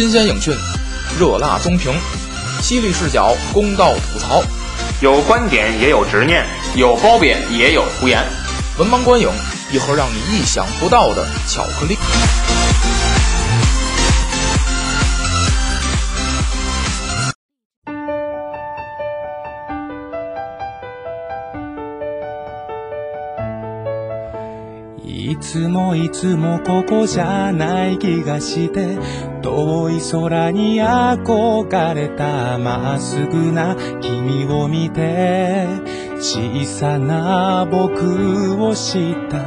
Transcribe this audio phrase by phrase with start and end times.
[0.00, 0.56] 新鲜影讯，
[1.18, 1.92] 热辣综评，
[2.62, 4.42] 犀利视角，公道吐槽，
[5.02, 6.42] 有观点也有执念，
[6.74, 8.24] 有褒贬也有胡言。
[8.78, 9.28] 文盲观影，
[9.70, 11.98] 一盒让你意想不到的巧克力。
[25.40, 28.98] つもいつもここじゃない気がして
[29.42, 35.66] 遠い空に憧れたまっすぐな君を見て
[36.18, 39.40] 小さな僕を知った。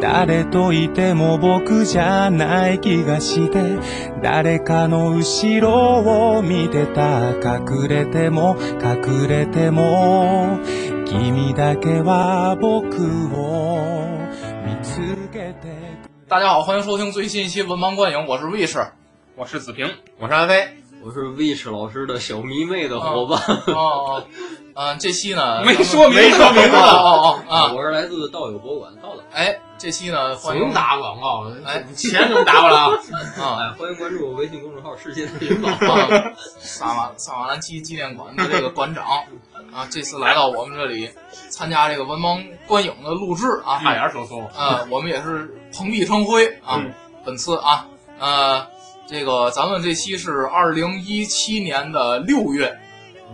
[0.00, 3.78] 誰といても僕じゃない気がして
[4.22, 7.30] 誰かの後ろを見てた。
[7.30, 10.60] 隠れても隠れても
[11.06, 14.13] 君だけは僕を
[16.26, 18.82] 大家好，欢迎收听最新一期文盲观影，我是卫士。
[19.36, 24.24] 我是子平，我是安飞，我是 Wish 老师的小迷妹的伙伴，哦哦，
[24.74, 27.12] 嗯，这期呢 没说明说名字哦哦
[27.46, 29.22] 哦啊，我是来自道友博物馆道的。
[29.30, 32.88] 哎，这期呢欢迎打广告，哎钱就打过来啊！
[33.36, 36.08] 啊哎，欢迎关注微信公众号“世界的领导啊，
[36.58, 39.04] 萨瓦萨瓦兰奇纪念馆的这个馆长
[39.74, 41.10] 啊，这次来到我们这里
[41.50, 46.76] 参加这个文盲观影的录制啊，差点说错，啊，我们也是蓬荜生辉啊。
[46.78, 46.90] 嗯
[47.26, 47.86] 本次啊，
[48.18, 48.66] 呃，
[49.06, 52.76] 这个咱们这期是二零一七年的六月，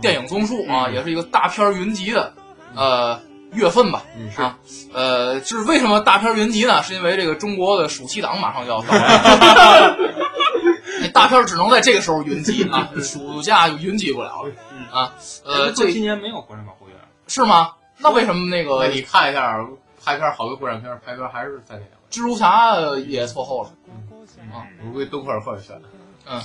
[0.01, 2.33] 电影综述啊，嗯也是一个大片云集的
[2.75, 3.19] 呃
[3.53, 4.03] 月份吧。
[4.17, 4.57] 嗯是啊，
[4.93, 6.81] 呃，就是为什么大片云集呢？
[6.83, 9.97] 是因为这个中国的暑期档马上就要到了，
[11.01, 15.13] 那大片只能在这个时候云集啊， 暑假就云集不了了嗯啊。
[15.45, 16.93] 呃，这今年没有国产保护月，
[17.27, 17.71] 是吗？
[17.97, 19.57] 那为什么那个你看一下，
[20.03, 22.75] 拍片好多国产片拍片还是在那两个，蜘蛛侠
[23.07, 23.69] 也错后了？
[24.53, 25.81] 啊我估计敦刻尔克也选。
[26.25, 26.39] 嗯，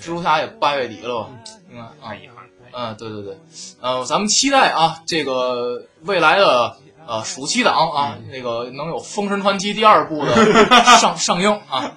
[0.00, 1.30] 蜘蛛侠也八月底了吧？
[1.70, 2.36] 应该啊，太遗憾。
[2.70, 3.38] 嗯，对对对，
[3.80, 10.34] 呃，咱们期待啊，这个未来的呃暑期档啊，那个能有《封神传奇》第二部的
[11.00, 11.92] 上上映啊。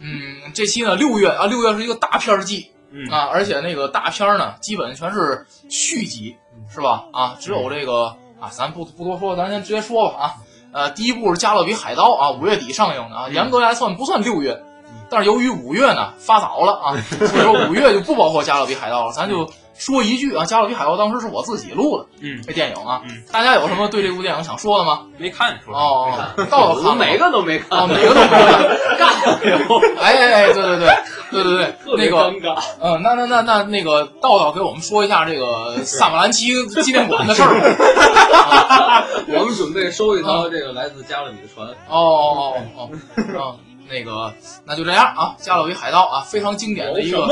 [0.00, 6.36] 嗯，这期呢六月啊，六月是一个大片儿季嗯啊，而且那个大片儿呢，基本全是续集，
[6.68, 7.04] 是吧？
[7.12, 10.34] 啊，只有这个啊，咱不不多说，咱先直接说吧啊。
[10.72, 14.60] 呃，第一部是《加勒比海盗》啊，五月底上映的啊，严格来算不算六月，
[15.10, 16.96] 但是由于五月呢发早了啊，
[17.26, 25.02] 所以说五月就不包括《加勒比海盗》了，咱就说一句啊，《加勒比海盗》当时是我自己录的嗯，这电影啊嗯，大家有什么对这部电影想说的吗？
[25.18, 29.38] 没看出来哦没看，到了我每个都没看，哦， 每个都没看，干了，
[30.00, 30.88] 哎哎哎，对对对
[31.30, 31.54] 对对
[31.84, 32.28] 对，那个。
[32.80, 39.04] 嗯，那那那那那个道道给我们说一下这个萨马兰奇纪念馆的事儿吧。
[39.28, 42.90] 我们准备收一艘这个来自加勒比的船，哦哦哦哦
[43.38, 43.56] 哦，
[43.88, 44.34] 那个
[44.64, 47.26] 那就这样啊，《加勒比海盗》啊，非常经典的一个。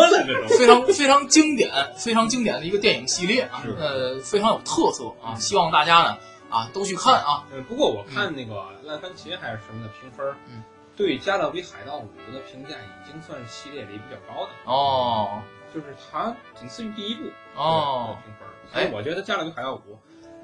[0.48, 6.18] 非常非常经典、非常经典的一个电影系列啊，呃，非常有特色啊，希望大家呢
[6.48, 7.44] 啊都去看啊。
[7.52, 10.62] 嗯，不过我看那个烂番茄还是什么的评分，嗯，
[10.96, 15.42] 对《加勒比海盗五》的评价已经算是系列里比较高的，哦
[15.74, 17.22] 就是它仅次于第一部
[17.54, 18.48] 哦，评分。
[18.72, 19.78] 所以我觉得《加勒比海盗五》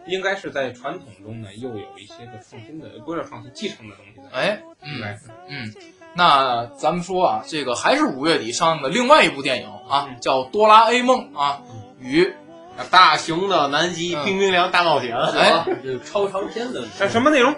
[0.07, 4.29] 应该是在传统中呢又有一些个创新的，不是创新继承的东西的。
[4.33, 5.73] 哎，嗯应该是嗯，
[6.15, 11.59] 那咱们说啊，这个还是五月底上映的另外一部电影啊，嗯叫《哆啦 A 梦》啊
[12.01, 12.33] 与
[12.91, 17.55] 大雄的南极嗯冰冰凉大冒险，哎这超长篇的这什么内容？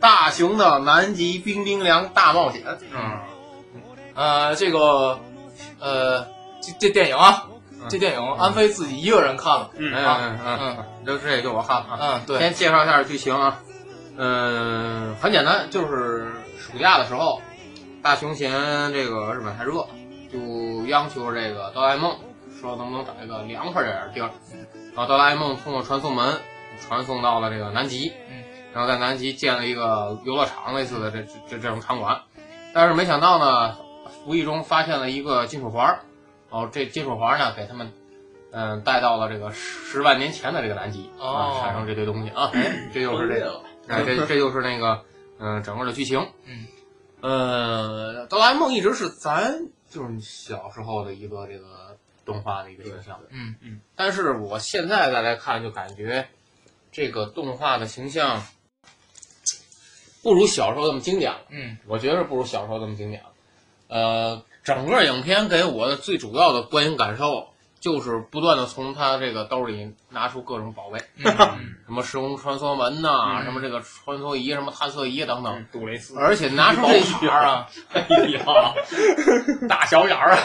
[0.00, 2.62] 大雄的南极冰冰凉大冒险。
[2.92, 3.18] 嗯，
[4.14, 5.18] 呃这个
[5.80, 6.24] 呃
[6.60, 11.98] 这这电影啊，嗯这电影安飞自己一个人看了，嗯嗯嗯嗯，就这也就我看了啊。
[12.00, 13.60] 嗯，对，先介绍一下剧情啊，
[14.16, 17.40] 嗯，很简单，就是暑假的时候，
[18.02, 18.50] 大雄嫌
[18.92, 19.86] 这个日本太热，
[20.32, 22.16] 就央求这个哆啦 A 梦
[22.60, 24.30] 说能不能找一个凉快点儿的地儿。
[24.94, 26.38] 然后哆啦 A 梦通过传送门
[26.80, 28.42] 传送到了这个南极，嗯，
[28.72, 32.22] 然后在南极建了一个游乐场类似的这这这这种场馆，
[32.72, 33.76] 但是没想到呢，
[34.26, 36.00] 无意中发现了一个金属环儿，
[36.50, 37.92] 哦，这金属环儿呢给他们。
[38.50, 42.50] 嗯，带到了这个十万年前的这个南极哦啊，产生这堆东西啊，
[42.94, 45.02] 这就是这个，哎，这这就是那个，
[45.38, 46.26] 嗯、整个的剧情。
[46.46, 46.66] 嗯，
[47.20, 56.28] 呃，哆啦 A 梦一直是咱就是小时候的一个这个动画的一个形象，嗯嗯，但是我现在再来看，就感觉
[56.92, 58.46] 这个动画的形象
[60.22, 61.40] 不如小时候那么经典了。
[61.48, 63.30] 嗯我觉得不如小时候那么经典了。
[63.88, 67.48] 呃，整个影片给我的最主要的观影感受
[67.80, 78.44] 就是不断的从他这个兜里拿出各种宝贝， 什么时空穿梭门呐、嗯什么这个穿梭仪、什么探测仪等等，嗯杜蕾斯，而且拿出这宝卡啊， 哎呀，
[79.68, 80.38] 大小眼儿啊。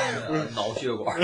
[0.56, 1.19] 脑血管，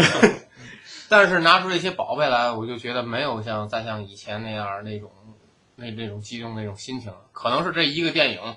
[1.07, 5.11] 但是拿出这些宝贝来，我就觉得没有像再像以前那样那种
[5.75, 7.17] 那那种激动那种心情了。
[7.31, 8.55] 可能是这一个电影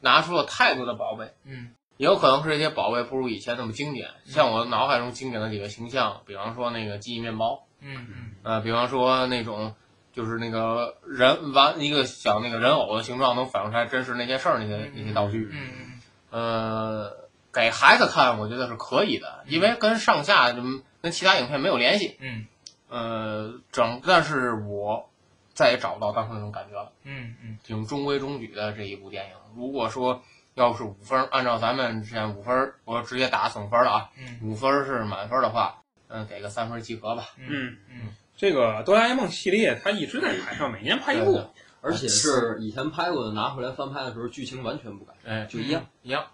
[0.00, 4.08] 拿出了太多的宝贝，嗯也有可能是这些宝贝不如以前那么经典。
[4.24, 9.74] 像我脑海中经典的几个形象，比方说那个记忆面包，嗯嗯呃，比方说那种
[10.14, 16.00] 就是那个人玩一个小那个人偶的形状能反映出来真实那些事儿那些那些道具，嗯
[16.30, 22.16] 呃，给孩子看我觉得是可以的，因为跟上下嗯跟其他影片没有联系。
[22.20, 22.46] 嗯
[22.88, 25.10] 呃，整，但是我
[25.52, 29.32] 再也找不到当时那种感觉了，嗯嗯挺中规中矩的这一部电影。
[29.54, 30.22] 如果说
[30.60, 37.28] 要是五分，按照咱们之前五分，我直接打总分了啊，嗯五分是满分的话，嗯，给个三分及格吧。
[37.38, 40.70] 嗯，嗯这个哆啦 A 梦系列它一直在拍，上？
[40.70, 41.42] 每年拍一部
[41.80, 45.82] 而且是以前拍过的，拿回来翻拍的时候，剧情完全不改，哎，就一样。
[46.02, 46.26] 一样，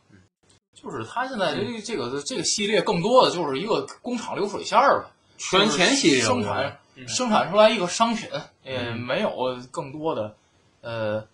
[0.75, 8.29] 就是它现在这个这个这个系列更多的就是一个工厂流水线儿吧，圈钱系列生产嗯生产出来一个商品，
[8.65, 10.35] 也嗯没有更多的
[10.81, 11.25] 呃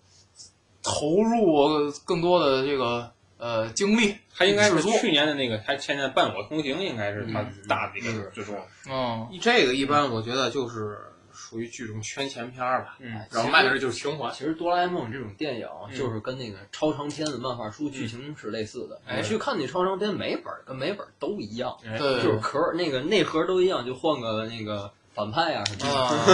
[0.83, 4.15] 投入更多的这个呃精力。
[4.35, 8.55] 它应该是去年的那个，它前年《伴我同行》应该是它大的一个嗯制作。
[8.89, 10.97] 嗯这个一般我觉得就是
[11.31, 14.31] 属于剧中圈钱片儿吧，嗯，然后卖的是就是情怀。
[14.31, 18.99] 其实哆啦 A 梦这种电影嗯就是跟那个超长篇的漫画书剧情是类似的。
[19.05, 25.99] 哎你去看那超长篇，每本儿跟每本儿都一样，就是壳儿那个内核都一样，就换个那个反派啊什么的。
[25.99, 26.25] 啊，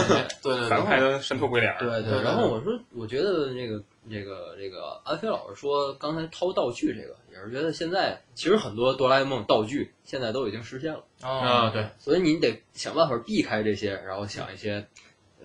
[0.42, 1.80] 对对对，反派的神头鬼脸儿。
[1.80, 14.86] 对对对然后我说，我觉得这个这个这个安飞老师说，刚才掏道具这个，也是觉得现在其实很多哆啦 A 梦道具现在都已经实现了，啊，啊对，所以你得想办法避开这些，然后想一些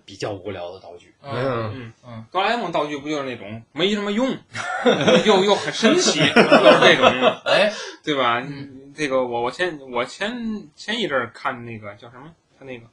[0.04, 1.12] 比较无聊的道具。
[1.22, 4.28] 嗯嗯嗯哆啦 A 梦道具不就是那种没什么用，
[5.26, 6.32] 又又很神奇，就是
[6.80, 7.06] 这种，
[7.46, 7.72] 哎
[8.02, 8.40] 对吧？
[8.46, 12.84] 嗯这个我我前我前前一阵儿看那个叫什么，他那个《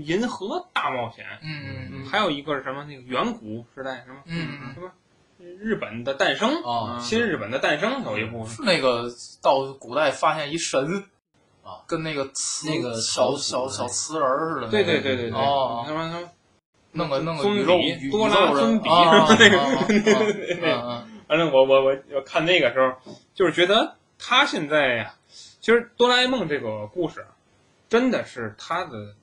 [0.00, 1.24] 银河大冒险。
[1.42, 2.84] 嗯嗯嗯》，还有一个是什么？
[2.84, 4.16] 那个远古时代什么？
[4.26, 4.74] 嗯嗯。
[4.74, 4.90] 什么？
[5.60, 9.08] 日本的诞生啊新日本的诞生有一部分，是那个
[9.42, 11.04] 到古代发现一神
[11.62, 16.28] 啊，跟那个瓷那个小小小瓷人儿似的，对对对对对，哦他说他说
[16.92, 17.78] 弄个弄个尊宇宙
[18.10, 21.20] 多拉尊比啊啊啊那个啊啊嗯嗯。
[21.28, 22.94] 反正我我我我看那个时候，
[23.34, 25.14] 就是觉得他现在呀，
[25.60, 27.26] 其实哆啦 A 梦这个故事，
[27.88, 29.14] 真的是他的，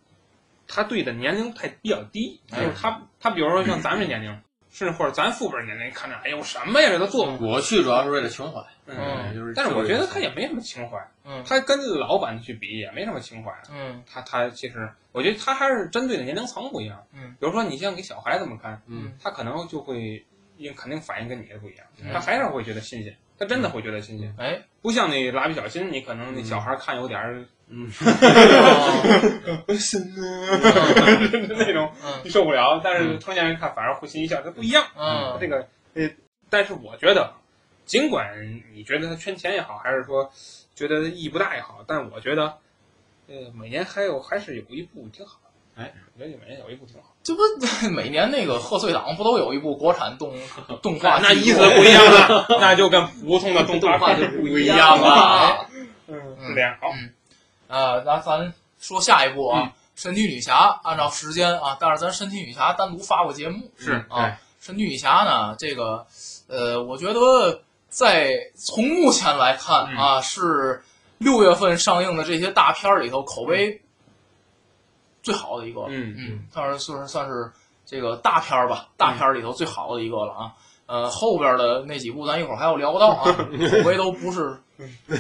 [0.74, 4.42] 他对的年龄太比较低，就哎是他他比如说像咱这年龄，
[4.72, 9.36] 甚至或者咱父辈年龄看着，哎呦什么呀这都做不我去主要是为了情怀，嗯。
[9.36, 9.54] 就是。
[9.56, 11.44] 但是我觉得他也没什么情怀，嗯。
[11.48, 13.52] 他跟老板去比也没什么情怀。
[13.72, 14.04] 嗯。
[14.12, 17.04] 他他其实，我觉得他还是针对的年龄层不一样。
[17.14, 20.26] 嗯，比如说你像给小孩子们看，嗯，他可能就会，
[20.58, 22.12] 因肯定反应跟你的不一样，嗯。
[22.12, 27.90] 他还是会觉得新鲜，他真的会觉得新鲜，哎，不像那蜡笔小新，你可能那小孩看有点儿嗯，
[29.78, 30.60] 深啊
[31.58, 32.22] 那种，嗯。
[32.24, 34.86] 你受不了，但是成年人看反而会心一笑，它不一样。
[34.96, 35.38] 嗯。
[35.40, 36.10] 这个呃，
[36.50, 37.34] 但是我觉得，
[37.86, 40.32] 尽管你觉得他圈钱也好，还是说
[40.76, 42.58] 觉得意义不大也好，但我觉得，
[43.28, 45.40] 呃，每年还有还是有一部挺好。
[45.76, 47.10] 哎，我觉得每年有一部挺好。
[47.24, 47.42] 这不
[47.92, 50.34] 每年那个贺岁档不都有一部国产动
[50.84, 55.08] 动画那意思不一样了， 那就跟普通的动画动画就不不一样样了。
[55.08, 55.66] 了。
[56.08, 56.16] 嗯，
[56.48, 56.76] 是这样。
[56.82, 56.88] 好，
[57.76, 66.06] 啊，那咱说下一步嗯啊，神奇女侠按照时间啊，但是咱神奇女侠单独发过节目是啊，神奇女侠呢，这个
[66.48, 70.84] 呃，我觉得在从目前来看嗯啊，是
[71.20, 73.82] 六月份上映的这些大片儿里头口碑
[75.24, 77.52] 最好的一个，嗯嗯，算是算是算是
[77.86, 80.52] 这个大片儿吧，大片儿里头最好的一个了啊。
[80.86, 83.24] 呃，后边的那几部咱一会儿还要聊到啊，
[83.72, 84.60] 口碑都不是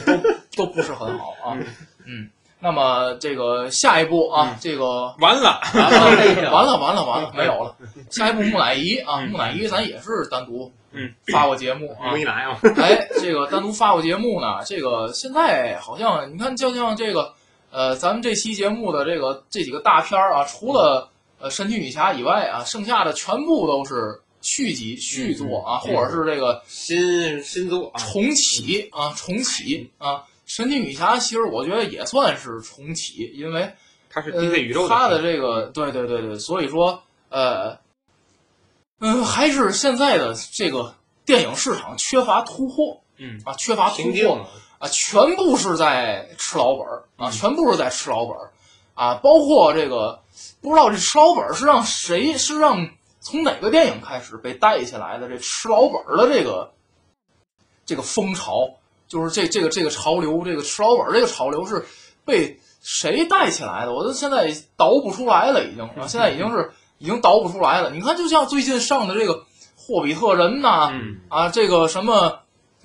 [0.05, 1.57] 都都不是很好啊。
[2.05, 2.29] 嗯，
[2.60, 7.75] 那么这个下一步啊，嗯这个完了，完了完了 完了完了，没有了。
[8.12, 12.12] 下一步木乃伊啊，嗯木乃伊咱也是单独嗯发过节目啊。
[12.12, 17.33] 没来啊，哎，这个单独发过节目呢，这个现在好像你看，就像这个
[17.74, 30.24] 呃，咱们这期节目的这个这几个大片儿啊，除了呃神奇女侠以外啊，剩下的全部都是续集、续作啊，或者是这个新新作啊，重启啊，重启啊。
[30.46, 33.68] 神奇女侠其实我觉得也算是重启，因为
[34.08, 37.75] 它是呃 DC 宇宙它的这个对对对对，所以说呃，
[39.00, 40.94] 嗯、还是现在的这个
[41.25, 43.42] 电影市场缺乏突破嗯。
[43.46, 44.48] 啊，缺乏突破
[44.84, 48.52] 啊，全部是在吃老本儿啊，嗯全部是在吃老本儿。
[48.96, 50.20] 啊，包括这个
[50.62, 52.88] 不知道这吃老本儿是让谁是让
[53.20, 56.72] 从哪个电影开始被带起来的这吃老本儿的这个
[57.86, 58.70] 这个风潮，
[59.08, 61.84] 就是这这个这个潮流，这个吃老本儿这个潮流是
[62.24, 63.94] 被谁带起来的？
[63.94, 67.90] 我都现在倒不出来了，已经啊，现在已经是 已经倒不出来了。
[67.90, 69.34] 你看，就像最近上的这个
[69.75, 72.30] 《霍比特人》呐，嗯啊，这个什么《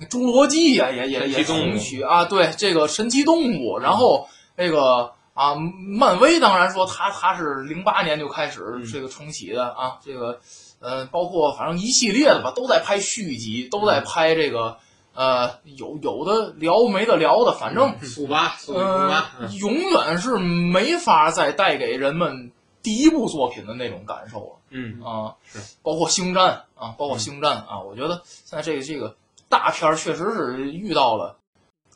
[0.07, 8.85] 侏罗纪》呀，也也也重启啊，对，这个神奇动物，然后这个啊，漫威当然说它它是零八年就开始嗯。
[8.85, 10.39] 这个重启的啊，这个
[10.79, 14.77] 呃，包括反正一系列的吧，都在拍续集，都在拍这个
[15.13, 22.51] 呃，有有的聊没得聊的，反正速八速八，，永远是没法再带给人们
[22.81, 24.55] 第一部作品的那种感受了。
[24.69, 25.01] 嗯。
[25.03, 29.15] 啊，是包括星战啊，包括星战啊，我觉得现在这个这个
[29.49, 31.39] 大片儿确实是遇到了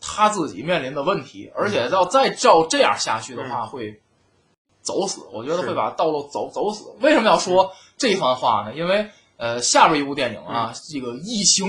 [0.02, 4.02] 他自己面临的问题，而且要再照这样下去的话，会
[4.82, 5.22] 走死。
[5.32, 6.92] 我觉得会把道路走走死。
[7.00, 8.74] 为什么要说这番话呢？
[8.74, 9.08] 因为
[9.38, 11.68] 呃，下边一部电影啊，这个《异形》。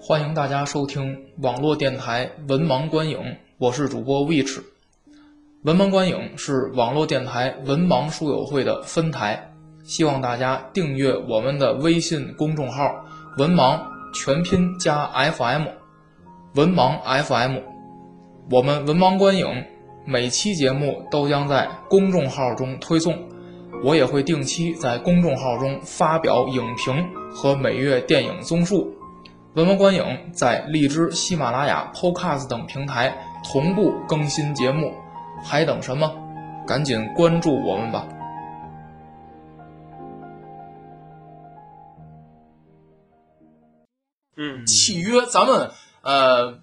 [0.00, 4.62] 欢迎大家收听网络电台文盲观影，我是主播 Witch。
[5.64, 9.50] 文盲观影是网络电台文盲书友会的分台，
[9.82, 12.94] 希望大家订阅我们的微信公众号
[13.38, 13.80] “文盲
[14.14, 15.64] 全拼加 FM”，
[16.54, 17.56] 文盲 FM。
[18.52, 19.64] 我们文盲观影
[20.06, 23.18] 每期节目都将在公众号中推送，
[23.82, 28.94] 我也会定期在公众号中发表影评和每月电影综述。
[29.54, 33.12] 文盲观影在荔枝、喜马拉雅、Podcast 等平台
[33.42, 34.94] 同步更新节目，
[35.44, 36.10] 还等什么？
[36.66, 38.06] 赶紧关注我们吧！
[44.36, 45.70] 嗯契约，咱们
[46.02, 46.60] 呃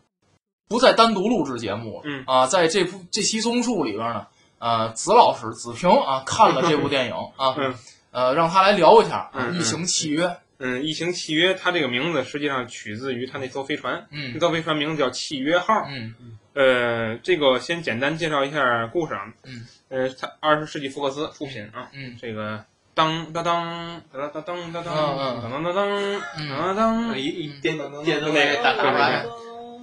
[0.69, 4.27] 不再单独录制节目了，嗯啊，在这部这期综述里边呢，
[4.59, 7.75] 呃，子老师子平啊看了这部电影啊，嗯
[8.11, 10.25] 呃，让他来聊一下异形契约》，
[10.59, 15.73] 嗯，《异形契约》它这个名字实际上取自于它那艘飞船，那嗯艘飞船名字叫契约号。
[15.89, 16.13] 嗯
[16.55, 19.33] 呃，这个先简单介绍一下故事啊。
[19.43, 19.67] 嗯。
[19.89, 21.89] 呃，他二十世纪福克斯出品啊。
[21.93, 22.15] 嗯。
[22.19, 29.25] 这个当当当当当当当当当当当当当当当当当，一一电电灯那个打打出来，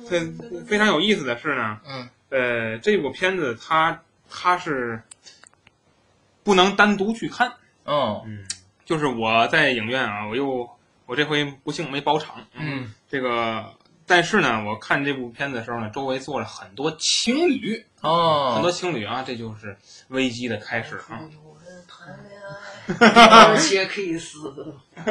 [0.08, 0.20] 这
[0.64, 2.08] 非常有意思的是呢，嗯。
[2.30, 4.00] 呃，这部片子它
[4.30, 5.02] 它是
[6.42, 7.52] 不能单独去看，
[7.84, 8.22] 哦。
[8.26, 8.46] 嗯，
[8.86, 10.70] 就是我在影院啊，我又
[11.04, 12.94] 我这回不幸没包场，嗯。
[13.10, 13.74] 这个，
[14.14, 19.74] 但是呢，我看这部片子的时候呢，周围坐了很多情侣，哦，很多情侣啊，这就是
[20.08, 21.18] 危机的开始啊。
[23.00, 24.52] 而且可以死。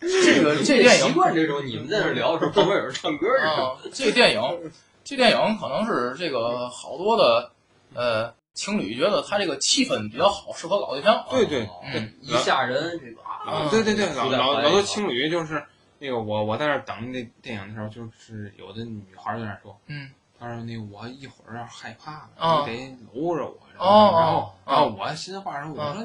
[0.00, 3.28] 这个这电影习惯这种你们在那聊的时候，旁边有人唱歌？
[3.44, 4.72] 啊， 这个电影，
[5.04, 7.52] 这电影可能是这个好多的
[7.94, 11.24] 呃情侣觉得它这个气氛比较好，适合搞对象。
[11.30, 15.62] 对对嗯一下人，这个啊啊，对对对，老老老多情侣就是
[15.98, 26.02] 那个我我在那儿等那电影的时候，就是有的女孩儿在那儿说，嗯她说那个我一会儿要害怕了，啊你得搂着我，然哦后然后哦然后我心话说，我说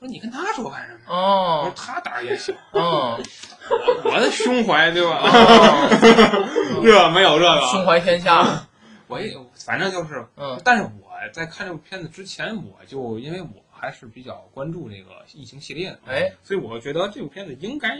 [0.00, 1.00] 我说你跟她说干什么？
[1.08, 3.16] 我说哦他胆儿也小，嗯，
[4.04, 5.20] 我的胸怀对吧？
[5.24, 8.66] 哦 这没有这个，胸怀天下。
[9.08, 13.48] 我也反正就是嗯但是我在看这部片子之前，我就因为我
[13.82, 17.98] 还是比较关注这个疫情系列的，哎，所以我觉得这部片子应该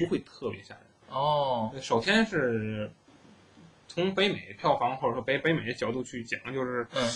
[0.00, 0.84] 不会特别吓人。
[1.10, 2.90] 哦首先是
[3.88, 7.10] 从北美票房或者说北北美的角度去讲，就是嗯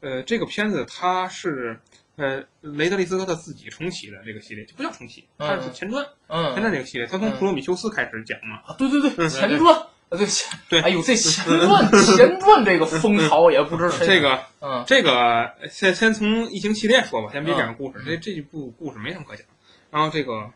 [0.00, 1.78] 呃，这个片子它是
[2.16, 8.62] 呃雷德利·斯科特自己重启的这个系列，就不叫重启，它是嗯前传，嗯前嗯传这个系列，它从嗯普罗米修斯开始讲嘛。
[8.64, 9.86] 啊，对对对，嗯前传。
[10.10, 19.46] 啊，对前对哎呦，这前传前传这个风潮也不知谁这个嗯这个先先从异形系列说吧，先别讲故事，这这这部故事没什么可讲。
[19.90, 20.50] 然后这个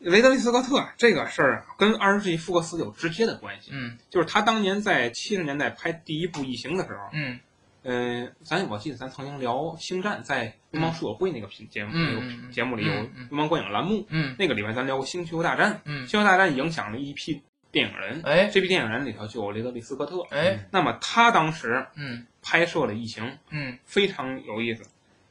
[0.00, 7.40] 雷德利·斯科特这个事儿啊，跟二十世纪福克斯有直接的关系，嗯就是他当年在七十年代拍第一部异形的时候，嗯
[7.82, 17.42] 呃，咱我记得咱曾经聊《星战》在流氓书友会那个频节目、嗯节目里有流氓观影栏目，嗯那个里面咱聊过《星球大战》，嗯《星球大战》影响了一批
[17.74, 20.22] 电影人，哎这批电影人里头就有雷德利·斯科特。
[20.30, 24.84] 哎那么他当时嗯拍摄了《异形》，嗯非常有意思。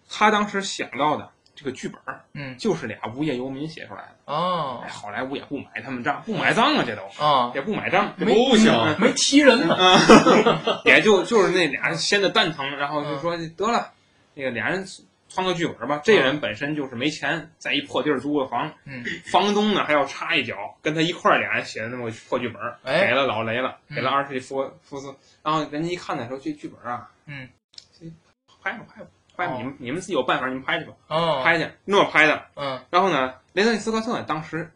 [0.07, 4.15] 他当时想到的这个剧本儿嗯就是俩无业游民写出来的。
[4.25, 8.71] 哦哎，好莱坞也不买他们账，不买账啊，这都啊也不买账，这不行。
[8.99, 9.75] 没提人呢。
[10.85, 13.91] 也就就是那俩人闲的蛋疼，然后就说得了，
[14.35, 14.85] 那个俩人
[15.33, 16.01] 创个剧本吧。
[16.03, 19.03] 这人本身就是没钱，在一破地儿租个房，嗯。
[19.31, 23.07] 房东呢还要插一脚，跟他一块儿俩人写的那么个破剧本，哎。
[23.07, 23.95] 给了老雷了，嗯。
[23.95, 27.49] 给了二十亿福福斯，然后人家一看的时候，这剧本啊，嗯，
[27.99, 28.05] 这
[28.63, 29.57] 拍吧拍吧拍吧，哦。
[29.57, 32.45] 你们你们自己有办法，你们拍去吧，哦，拍去，那么拍的。
[32.55, 32.79] 嗯。
[32.91, 34.71] 然后呢，雷德利·斯科特当时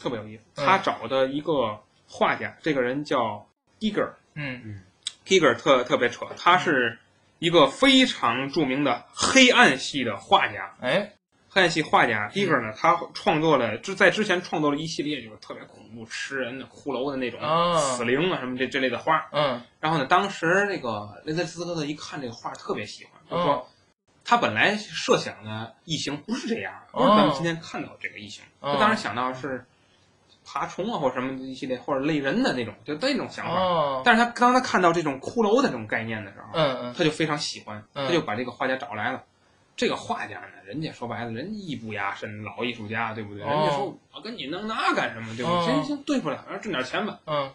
[0.00, 0.66] 特别有意思，嗯。
[0.66, 3.46] 他找的一个画家，这个人叫
[3.78, 4.10] Giger。
[4.34, 4.82] 嗯。
[5.24, 6.98] Giger 特特别扯，他是
[7.42, 10.76] 一个非常著名的黑暗系的画家。
[10.80, 11.14] 哎
[11.48, 19.28] 黑暗系画家 Giger 呢，他创作了之在之前创作了一系列就是特别恐怖、吃人的、骷髅的那种啊死灵啊什么这这类的画。
[19.32, 23.66] 嗯然后呢，当时那个雷德利·斯科特一看这个画特别喜欢，就说哦
[24.24, 29.66] 他本来设想的异形不是这样，不是哦咱们今天看到这个异形，哦他当时想到是
[30.44, 33.52] 爬虫啊或者什么一系列或者类人的那种，就那种想法。
[33.54, 39.22] 哦但是他当他看到这种骷髅的这种概念的时候，嗯嗯他就非常喜欢，嗯他就把这个画家找来了。
[39.74, 43.42] 这个画家呢，人家说白了，人艺不压身，老艺术家，对不对？
[43.42, 45.74] 哦人家说我跟你弄那干什么，对不哦对？
[45.74, 47.18] 行行，对付了，反正挣点钱吧。
[47.26, 47.50] 嗯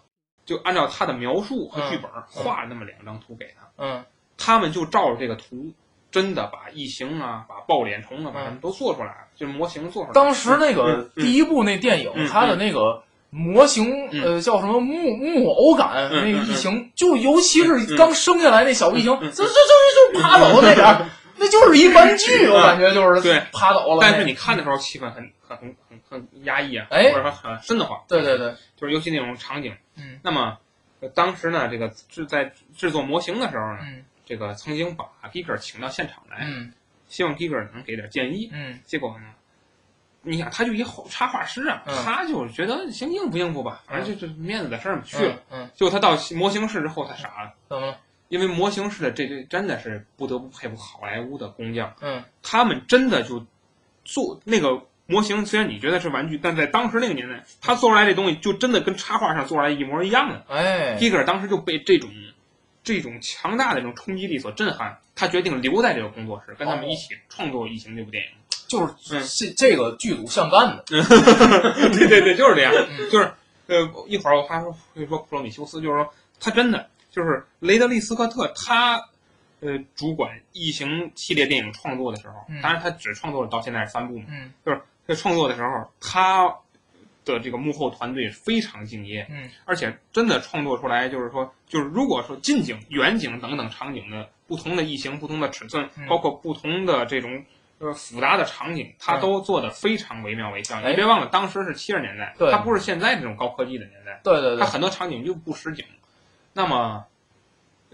[0.46, 4.06] 就按照他的描述和剧本嗯画了那么两张图给他，嗯
[4.38, 5.72] 他们就照着这个图，
[6.12, 10.14] 真的把异形啊、把抱脸虫啊，把它们都做出来了，就是模型做出来。
[10.14, 24.00] 当时那个第一部那电影，嗯它的那个模型，嗯呃，叫什么木木偶感，嗯那个嗯异形，就尤其是嗯刚生下来那小异形，嗯嗯这这这就爬走那点儿， 那就是一玩具，我感觉就是对爬走了。
[24.02, 28.00] 但是你看的时候气氛很很很很很压抑啊，哎或者说很瘆得慌。
[28.08, 29.74] 对对对，就是尤其那种场景。
[29.98, 30.58] 嗯那么
[31.02, 36.74] 呃当时呢，这个制在制作模型的时候呢，嗯这个曾经把 Giger 请到现场来，嗯
[37.07, 38.50] 希望 Giger 能给点建议。
[38.51, 39.25] 嗯结果呢，
[40.22, 45.36] 你想他就一后插画师啊，嗯他就觉得行应付应付吧，反正就就面子的事儿嘛，去了。
[45.50, 47.98] 嗯嗯，结果他到模型室之后，他傻了，怎么了？
[48.27, 53.46] 因为模型室的这这真的是不得不佩服好莱坞的工匠，嗯他们真的就
[54.03, 60.46] 做那个模型，虽然你觉得是玩具，但在当时那个年代，他做出来这东西就真的跟插画上做出来一模一样的。
[60.50, 62.10] 哎，基格尔当时就被这种
[62.96, 68.29] 这种强大的这种冲击力所震撼，他决定留在这个工作室，跟他们一起创作《异形》这部电影。
[68.70, 69.27] 就是嗯。
[69.36, 70.84] 这这个剧组相干的。
[70.88, 73.10] 对对对，就是这样，嗯。
[73.12, 73.30] 就是
[73.67, 78.95] 呃，一会儿我还说会说普罗米修斯，就是说他真的就是雷德利·斯科特，他
[79.60, 82.62] 呃主管《异形》系列电影创作的时候，嗯。
[82.62, 84.82] 当然他只创作了到现在是三部嘛，嗯。
[85.06, 86.54] 在创作的时候，他
[87.34, 97.46] 的这个幕后团队非常敬业，嗯而且真的创作出来，就是说，就是如果说近景、远景等等场景的不同的异形、不同的尺寸，嗯包括不同的这种
[97.80, 100.80] 呃复杂的场景，它嗯都做得非常惟妙惟肖。
[100.82, 105.86] 哎你别忘了，当时是七十年代，对它不是现在这种高科技的年代，对对对，它很多场景就不实景。
[106.54, 107.06] 那么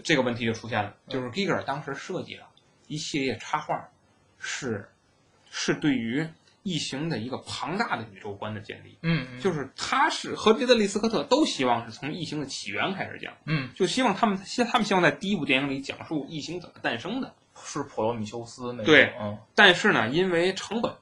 [0.02, 2.46] 这个问题就出现了，嗯就是 Giger 当时设计了
[2.88, 3.88] 一系列插画，
[4.38, 4.88] 是
[5.50, 6.26] 是对于
[6.64, 8.98] 异形的一个庞大的宇宙观的建立。
[9.02, 9.40] 嗯嗯。
[9.40, 13.68] 就是他是和别的利斯科特都希望是从异形的起源开始讲，嗯。
[13.76, 17.32] 就希望他们希他们希望在第一部电影里讲述异形怎么诞生的。
[17.64, 19.12] 是普罗米修斯那个对。
[19.20, 19.38] 嗯。
[19.54, 20.92] 但是呢，因为成本，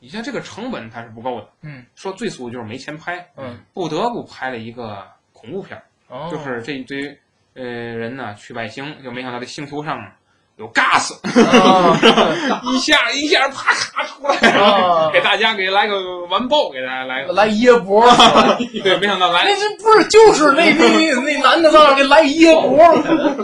[0.00, 1.86] 你像这个成本它是不够的，嗯。
[1.94, 6.28] 说最俗就是没钱拍，嗯，不得不拍了一个恐怖片儿，哦。
[6.30, 7.18] 就是这一堆
[7.54, 10.12] 呃人呢去外星，就没想到这星球上
[10.56, 18.06] 有 gas，啊 一下一下啪咔出来，啊 给大家给来个完爆，给大家来个，来椰脖，
[18.82, 22.78] 对，没想到来那这不是就是那那那那男的在那儿给来个椰脖，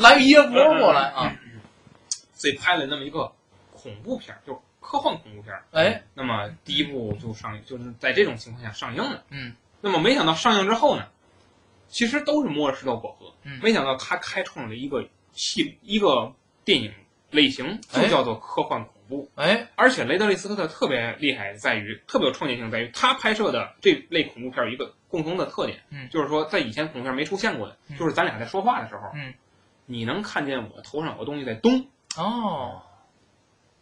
[0.00, 1.32] 来个椰脖过来啊！
[2.32, 3.30] 所以拍了那么一个
[3.72, 5.64] 恐怖片儿，就科幻恐怖片儿。
[5.72, 9.22] 哎，那么第一部就上，就是在这种情况下上映了。
[9.30, 11.02] 嗯，那么没想到上映之后呢，
[11.88, 13.26] 其实都是摸着石头过河。
[13.42, 16.32] 嗯没想到他开创了一个系一个
[16.64, 16.92] 电影
[17.30, 19.30] 类型，就哎叫做科幻恐怖。
[19.34, 29.34] 哎，而且雷德利·斯科特特别厉害，在于特别有创建性，在于他拍摄的这类恐怖片有一个共同的特点，嗯就是说在以前恐怖片没出现过的，嗯就是咱俩在说话的时候，嗯
[29.86, 31.86] 你能看见我头上有个东西在动。
[32.16, 32.82] 哦，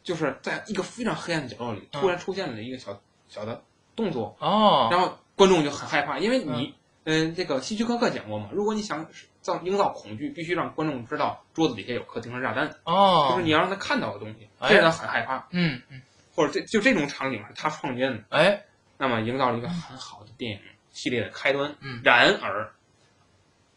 [0.03, 3.63] 就是在一个非常黑暗的角落里，嗯突然出现了一个小小的
[3.97, 9.07] 动作，哦，然后观众就很害怕，因为你，嗯、这个希区柯克讲过嘛，如果你想
[9.49, 16.03] 造营造恐惧，必须让观众知道桌子底下有颗定时炸弹，哦就哦是，你要让他看到的东西，哎这让他很害怕，嗯嗯，
[16.35, 18.63] 或者这就这种场景是他创建的，哎，
[18.99, 21.75] 那么营造了一个很好的电影系列的开端。
[21.81, 22.71] 嗯然而，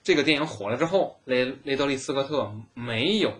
[0.03, 3.33] 这个电影火了之后，雷雷德利·斯科特没有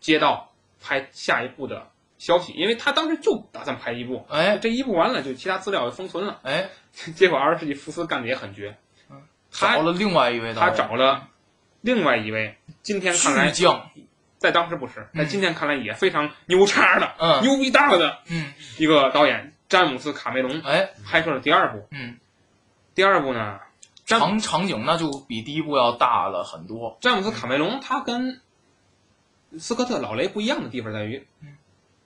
[0.00, 6.38] 接到拍下一部的消息，因为他当时就打算拍一部，哎，这一部完了就其他资料就封存了。
[6.42, 8.76] 哎，结果二十世纪福斯干的也很绝
[9.10, 11.28] 嗯，他找了另外一位导他找了
[11.82, 13.90] 另外一位，今天看来巨匠，
[14.38, 21.86] 在当时不是，在嗯今天看来也非常牛叉的、嗯牛逼大了的嗯，一个导演詹姆斯·卡梅隆哎，拍摄了第二部。
[21.90, 22.18] 嗯，
[22.94, 23.58] 第二部呢，
[24.06, 26.98] 场场景那就比第一部要大了很多。
[27.00, 28.40] 詹姆斯·卡梅隆他跟
[29.58, 31.56] 斯科特·老雷不一样的地方在于嗯，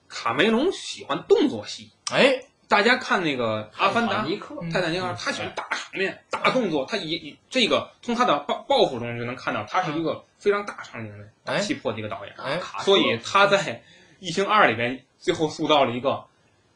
[0.09, 1.91] 卡梅隆喜欢动作戏。
[2.11, 4.69] 哎，大家看那个《阿凡达》尼克，嗯。
[4.69, 12.33] 泰坦尼克，他喜欢大场面、大动作，他也也这个从他的抱抱负中就能看到，他是一个非常大场景的、大哎气魄的一个导演。
[12.37, 12.59] 哎。
[12.79, 13.57] 所以他在
[14.19, 16.25] 《异形二》里边最后塑造了一个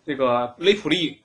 [0.05, 1.19] 这个雷普利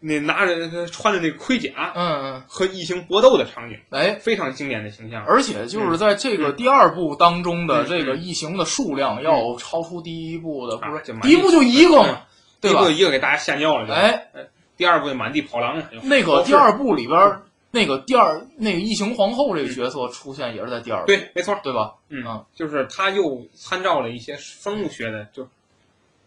[0.00, 5.24] 那拿着他穿着那个盔甲嗯嗯，和异形搏斗的场景，哎，非常经典的形象。
[5.24, 12.20] 而且就是在这个第二部当中的嗯这个异形的数量要超出第一部的，不是第一部就一个嘛，嗯
[12.68, 12.92] 对吧一个？
[12.92, 14.26] 一个给大家吓尿了，就哎，
[14.76, 15.84] 第二部就满地跑狼了。
[16.02, 21.94] 那个第二部里边儿那个第二那个异形皇后这个角色出现也是在第二部，对，没错，对吧？
[22.08, 25.48] 嗯啊，就是他又参照了一些生物学的，就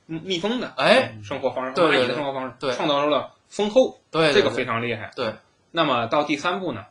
[0.06, 5.12] 蜜蜜蜂的哎，生活方式，蚂蚁对对对的生活方式，对创造出了蜂后，对，这个非常厉害。
[5.16, 5.34] 对。
[5.72, 6.86] 那么到第三部呢？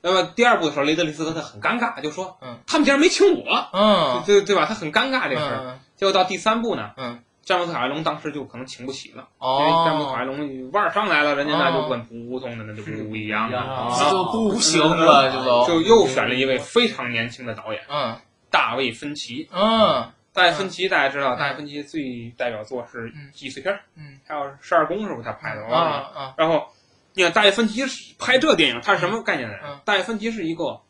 [0.00, 4.64] 那么第二部的时候，雷德利·斯科特很尴尬，就说：“嗯，他们竟然没请我，嗯对对吧？
[4.64, 5.60] 他很尴尬这个事儿。
[5.64, 18.14] 嗯结果到第三部呢，嗯，詹姆斯·卡梅隆当时就可能请不起了，因为詹姆斯·卡梅哦，隆腕儿上来了，人家那就哦跟普通的那就不一样了，就不行了，就都就又选了一位非常年轻的导演嗯
[18.50, 19.48] 大卫·芬奇。
[19.50, 25.64] 嗯大卫·芬奇大家知道，嗯大卫·芬奇最代表作是嗯《击碎片》，嗯还有《十二宫》是不是他拍的？
[25.66, 26.68] 啊啊然后，
[27.14, 29.56] 你看大卫·芬奇是拍这电影，他是什么概念呢？
[29.64, 30.82] 嗯大卫·芬奇是一个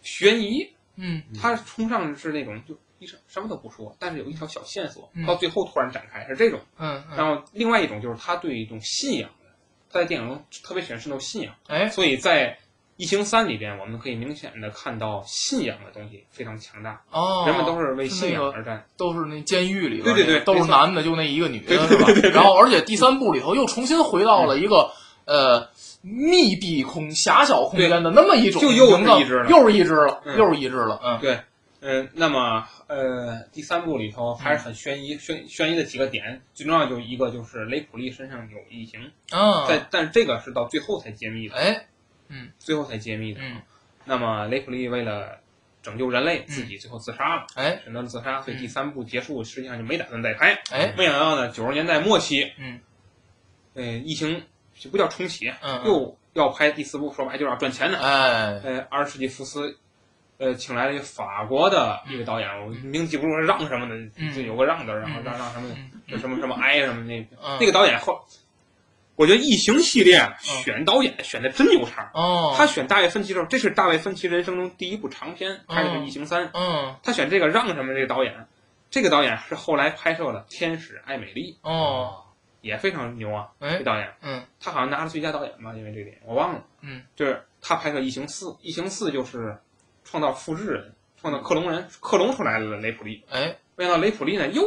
[0.00, 6.60] 悬疑，嗯他崇尚的是那种就一什什么都不说，但是有一条小线索嗯，到最后突然展开是这种。
[6.78, 9.46] 嗯嗯，然后另外一种就是他对一种信仰的，
[9.90, 12.50] 他在电影中特别喜欢渗透信仰，哎所以在
[12.96, 18.86] 《异形三》里边，我们可以明显的看到信仰的东西非常强大，哦，人们都是为信仰而战。
[18.96, 22.30] 都是那监狱里边对对对都是男的，就那一个女的，对是吧？
[22.32, 24.88] 然后而且第三部里头又重新回到了一个
[25.24, 25.68] 呃
[26.02, 31.40] 密闭空狭小空间的那么一种就又是一只了又是一只了，嗯又是一只了，嗯对，
[31.84, 41.86] 嗯、那么呃，第三部里头还是很悬疑，悬悬疑的几个点，最重要就一个就是雷普利身上有异形，啊，在但是这个是到最后才揭秘的，哎
[42.28, 43.40] 嗯最后才揭秘的。
[43.42, 43.60] 嗯
[44.04, 45.38] 那么雷普利为了
[45.82, 50.62] 拯救人类，自己最后自杀了，哎选择了自杀，所以嗯第三部结束实际上就没打算再拍。
[50.70, 52.80] 哎没想到呢，九十年代末期，嗯，
[53.74, 54.44] 呃，异形
[54.76, 57.98] 就不叫重启，嗯嗯又要拍第四部，说白就是要赚钱呢。
[57.98, 59.78] 哎呃，二十世纪福斯，
[60.42, 65.76] 呃，请来了一个法国的一个导演，我名记不住是让什么的，嗯就有个让字儿，然后嗯让让什么
[66.08, 68.26] 就什么什么哀什么那嗯那个导演后，
[69.14, 72.10] 我觉得异形系列选导演选的真牛叉。
[72.12, 76.48] 哦，他选大卫芬奇的时候，这是大卫芬奇人生中第一部长片，拍的是《异形三》。
[76.54, 78.48] 嗯他选这个让什么这个导演，
[78.90, 82.16] 这个导演是后来拍摄了《天使爱美丽哦》，
[82.62, 83.48] 也非常牛啊。
[83.60, 86.64] 哎这导演，嗯他好像拿了最佳导演吧，因为这个我忘了。
[86.80, 89.56] 嗯，就是他拍摄《异形四》，《异形四》就是
[90.12, 93.24] 创造复制人，创造克隆人，克隆出来了雷普利。
[93.30, 94.46] 哎，没想到雷普利呢？
[94.48, 94.62] 又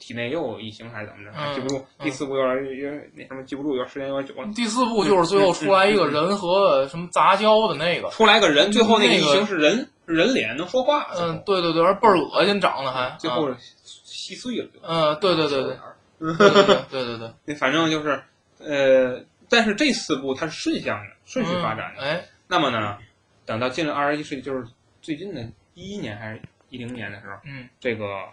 [0.00, 1.54] 体内又异形，还是怎么着？
[1.54, 1.86] 记不住。
[2.00, 4.52] 第四部有点，因为那什么，记不住，有点时间有点久了。
[4.56, 8.10] 第四部就是最后出来一个人和什么杂交的那个。
[8.10, 11.06] 出来个人，最后那个异形是人，人脸能说话。
[11.16, 13.16] 嗯，对对对，倍儿恶心，长得还。
[13.20, 14.68] 最后稀碎了。
[14.82, 15.76] 嗯，对对对对。
[16.18, 18.20] 对对对， 那反正就是。
[18.64, 22.02] 呃，但是这四部它是顺向的，顺序发展的。
[22.02, 22.96] 哎，那么呢？
[23.44, 24.66] 等到进了二十一世纪，就是
[25.00, 25.42] 最近的
[25.74, 28.24] 一一年还是一零年的时候，嗯这个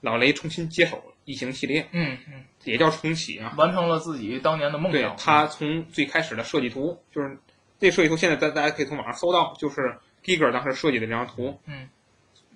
[0.00, 3.54] 老雷重新接手了异形系列，嗯嗯，也叫重启啊。
[3.56, 5.16] 完成了自己当年的梦想对想。
[5.16, 7.36] 他从最开始的设计图，就是
[7.78, 11.88] 这设计图，现在大大家可以从网上搜到，就是 Giger 当时设计的这张图，嗯，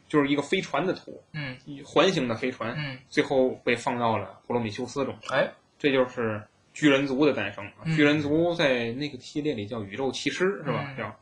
[0.08, 5.14] 就是一个飞船的图，嗯环形的飞船，嗯，最后被放到了普罗米修斯中。
[5.30, 7.64] 哎，这就是巨人族的诞生。
[7.84, 10.86] 嗯巨人族在那个系列里叫宇宙骑士，是吧？
[10.88, 11.20] 嗯叫，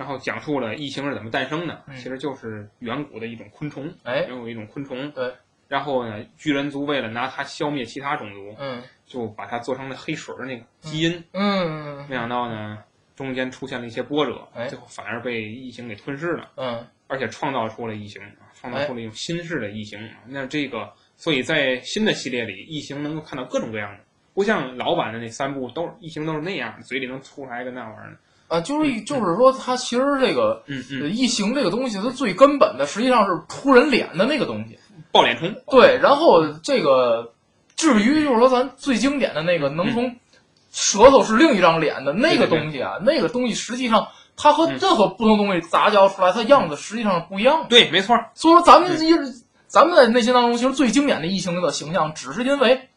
[0.00, 5.10] 然后讲述了异形是怎么诞生的，嗯其实就是远古的一种昆虫，哎，有一种昆虫。
[5.10, 5.30] 对。
[5.68, 11.22] 然后呢，巨人族为了拿它消灭其他种族，嗯就把它做成了黑水儿那个基因。
[11.32, 12.82] 嗯嗯没想到呢，
[13.14, 20.02] 中间出现了一些波折，哎最后反而被异形给吞噬了，嗯而且创造出了异形，啊创造出了一种新式的异形。
[20.02, 28.16] 啊那这个，所以在新的系列里，异形能够看到各种各样的，不像老版的那三部都是异形都是那样，嘴里能吐出来个那玩意儿。
[28.50, 34.78] 啊，就是就是说，它其实这个嗯呃嗯，异形这个东西，它最根本的实际上是扑人脸的那个东西。
[35.12, 37.32] 爆脸虫，对，然后这个
[37.74, 40.16] 至于就是说咱最经典的那个能从
[40.70, 47.68] 舌头是另一张脸的那个东西啊，那个东西实际上它和嗯任何不同东西杂交出来，它样子实际上是不一样的。
[47.68, 49.12] 对，没错儿，所以说咱们一
[49.66, 52.88] 咱们在内心当中，其实最经典的异形的形象，只是因为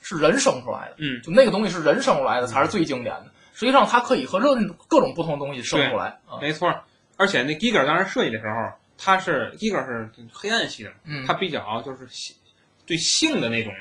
[0.00, 3.26] 是人生出来的，嗯，就那个东西是人生出来的，才是最经典的。
[3.58, 6.36] 实际上，它可以和任各种不同的东西生出来啊。
[6.42, 6.84] 没错儿。
[7.16, 8.54] 而且那 Giger 当时设计的时候，
[8.98, 12.36] 它是 Giger 是黑暗系的，嗯，他比较就是性
[12.84, 13.72] 对性的那种，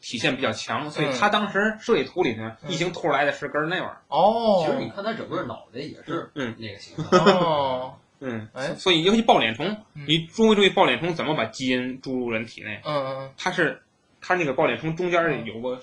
[0.00, 3.98] 体现比较强，所以嗯他当时设计图里呢，嗯异形凸出来的是根那玩意儿。
[4.06, 12.80] 哦，其实你看他整个脑袋也是嗯那个形状，哦，嗯，哎所以尤其抱脸虫，嗯你注意注意抱脸虫怎么把基因注入人体内？
[12.84, 13.82] 嗯它是
[14.20, 15.80] 它那个抱脸虫中间有个，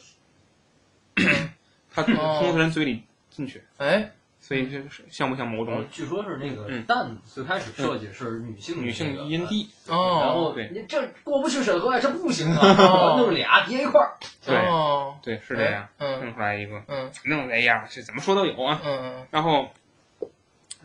[1.94, 2.40] 它哦。
[2.42, 6.84] 从人嘴里进去，嗯，哎，所以就是像不像某种据说是那个嗯。
[6.84, 9.70] 蛋最开始设计是女性女性那个阴蒂？
[9.88, 10.70] 然哦，后对。
[10.74, 14.56] 你这过不去审核呀，这不行啊，然后弄俩叠一块儿，对。
[14.56, 16.20] 哦，对，是这样，嗯。
[16.20, 17.10] 弄出来一个，嗯。
[17.12, 18.82] 反正哎呀，这怎么说都有啊。
[18.84, 19.72] 嗯然后，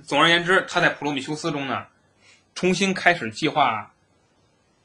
[0.03, 1.87] 总而言之，他在《普罗米修斯》中呢，
[2.55, 3.93] 重新开始计划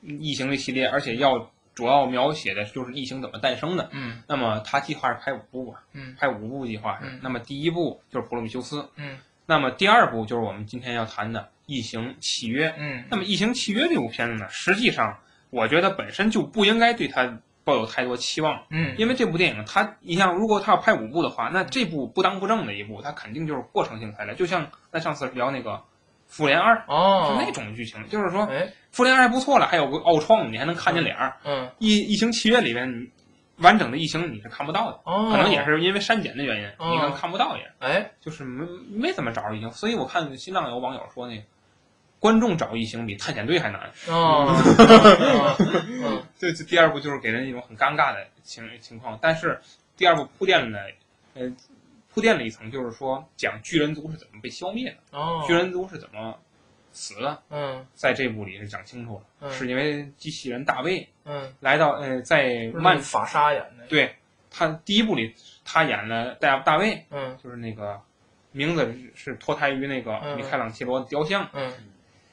[0.01, 3.89] 异形的系列，而且要主要描写的就是异形怎么诞生的。
[3.91, 7.07] 嗯那么他计划是拍五部嘛，嗯拍五部计划是。
[7.07, 12.69] 嗯那么第一部就是《普罗米修斯》，嗯那么第二部就是我们今天要谈的《异形契约》。
[12.77, 15.17] 嗯那么《异形契约》这部片子呢，实际上
[15.49, 24.33] 我觉得本身就不应该对它抱有太多期望，嗯，因为这部电影它，你像如果它要拍五部的话，那这部不当不正的一部，它肯定就是过程性材料。
[24.35, 25.71] 就像咱上次聊那个
[26.33, 31.37] 《复联二》哦，是那种剧情，就是说《哎，复联二》还不错了，还有个奥创，你还能看见脸儿。
[31.45, 33.07] 嗯异异形契约里面，你
[33.57, 39.71] 完整的异形你是看不到的，哦，可能也是因为删减的原因，哦你可能看不到也，哎，就是没没怎么找着异形。
[39.71, 41.43] 所以我看新浪有网友说那个。
[42.19, 44.55] 观众找异形比探险队还难，哦，
[45.59, 49.59] 嗯 对，这第二部就是给人一种很尴尬的情情况，但是
[49.97, 50.79] 第二部铺垫了，
[51.33, 51.51] 呃，
[52.13, 56.37] 铺垫了一层，就是说讲巨人族是怎么被消灭的，哦，巨人族是怎么
[56.91, 64.15] 死的，嗯在这部里是讲清楚了，嗯是因为机器人大卫嗯，来到，呃，在曼法沙演的，对
[64.51, 65.33] 他第一部里
[65.65, 67.99] 他演了大大卫，嗯就是那个
[68.51, 71.73] 名字是脱胎于那个嗯米开朗基罗的雕像，嗯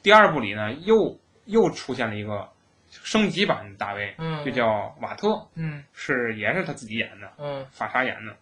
[0.03, 2.47] 第二部里呢又又出现了一个
[2.91, 5.47] 升级版的大卫，嗯，就叫瓦特。
[5.55, 8.35] 嗯是也是他自己演的，嗯法沙演的。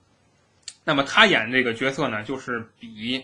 [0.90, 3.24] 那么他演这个角色呢，就是比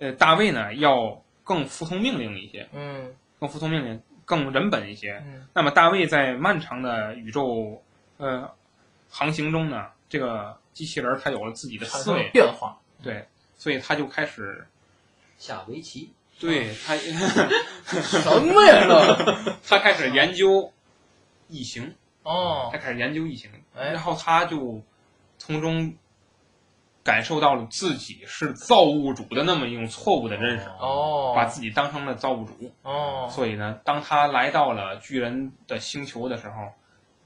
[0.00, 5.22] 呃大卫呢要更服从命令一些，嗯更服从命令，更人本一些。
[5.24, 7.80] 嗯那么大卫在漫长的宇宙
[8.16, 8.50] 呃
[9.08, 13.24] 航行中呢，这个机器人儿它有了自己的思维，变化，对，
[13.56, 14.66] 所以他就开始
[15.38, 19.52] 下围棋，对他什么呀这？
[19.68, 20.72] 他开始研究
[21.46, 24.82] 异形，哦他，开始研究异形，哎然后他就
[25.38, 25.94] 从中
[27.04, 32.72] 感受到了自己是造物主的那么一种错误的认识，哦，把自己当成了造物主。
[32.82, 36.72] 哦，所以呢，当他来到了巨人的星球的时候，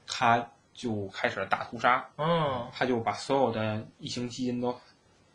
[0.05, 2.67] 他就开始了大屠杀，嗯。
[2.73, 4.77] 他就把所有的异形基因都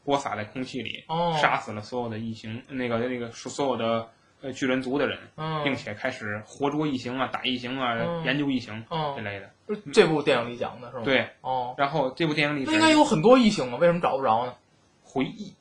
[0.04, 4.08] 播撒在空气里，哦，杀死了所有的异形，那个那个所有的
[4.44, 8.22] 呃巨人族的人，嗯，并且开始活捉异形啊、打异形啊、嗯。
[8.24, 9.50] 研究异形这嗯，类的。
[9.92, 14.54] 这部电影里讲的是吗？，对，哦，然后这部电影里那应该有很多异形啊，为什么找不着呢？
[15.02, 15.54] 回忆，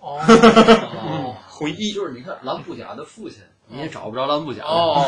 [0.00, 0.18] 哦。
[0.26, 5.06] 哦，回忆，就是你看蓝布甲的父亲，你也找不着蓝布甲，哦，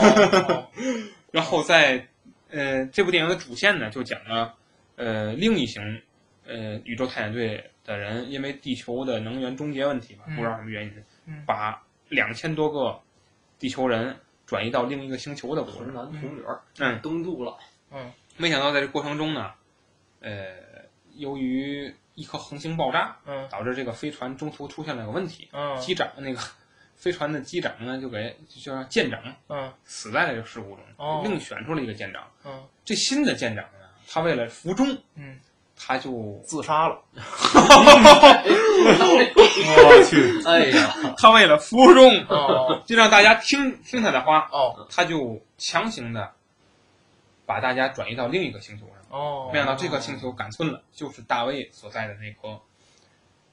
[1.33, 2.07] 然后在
[2.51, 4.55] 呃这部电影的主线呢，就讲了
[4.95, 5.83] 呃另一型
[6.47, 10.37] 呃宇宙探险队的人，因为地球的能源终结问题吧，嗯。
[10.37, 10.93] 不知道什么原因，
[11.27, 11.43] 嗯。
[11.45, 12.99] 把两千多个
[13.59, 14.17] 地球人
[14.47, 15.79] 转移到另一个星球的故事。
[15.85, 17.57] 同南同女儿，嗯，登陆了，
[17.91, 18.13] 嗯。
[18.37, 19.51] 没想到在这过程中呢，
[20.21, 20.55] 呃，
[21.17, 26.41] 由于一颗恒星爆炸，嗯导致这个飞船中途出现了个问题，嗯机长那个
[26.95, 32.23] 飞船的机长呢就给就叫舰长嗯死在了这个事故中，哦另选出了一个舰长。
[32.45, 32.63] 嗯。
[32.85, 35.41] 这新的舰长呢，他为了服众，嗯，
[35.77, 37.03] 他就自杀了，
[39.37, 42.83] 我去，哎呀，他为了服众，哦。
[42.87, 44.87] 就让大家听听他的话，哦。
[44.91, 46.33] 他就强行的
[47.45, 48.95] 把大家转移到另一个星球上。
[49.11, 52.61] 哦，没想到这个星球赶寸了，就是大卫所在的那颗，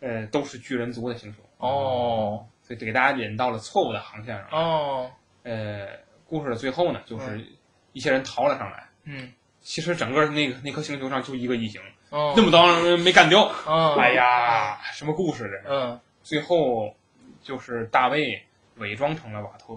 [0.02, 2.46] 呃，都是巨人族的星球，哦。
[2.62, 4.48] 所以给大家引到了错误的航线上。
[4.52, 5.12] 哦。
[5.44, 5.88] 呃，
[6.26, 7.46] 故事的最后呢，就是
[7.94, 8.90] 一些人逃了上来。
[9.06, 9.32] 嗯。
[9.62, 13.52] 其实整个那个那颗星球上就一个异形，哦，那么多人没干掉。
[13.68, 15.64] 嗯哎呀，什么故事这是？
[15.68, 16.96] 嗯最后
[17.44, 18.44] 就是大卫
[18.78, 19.74] 伪装成了瓦特，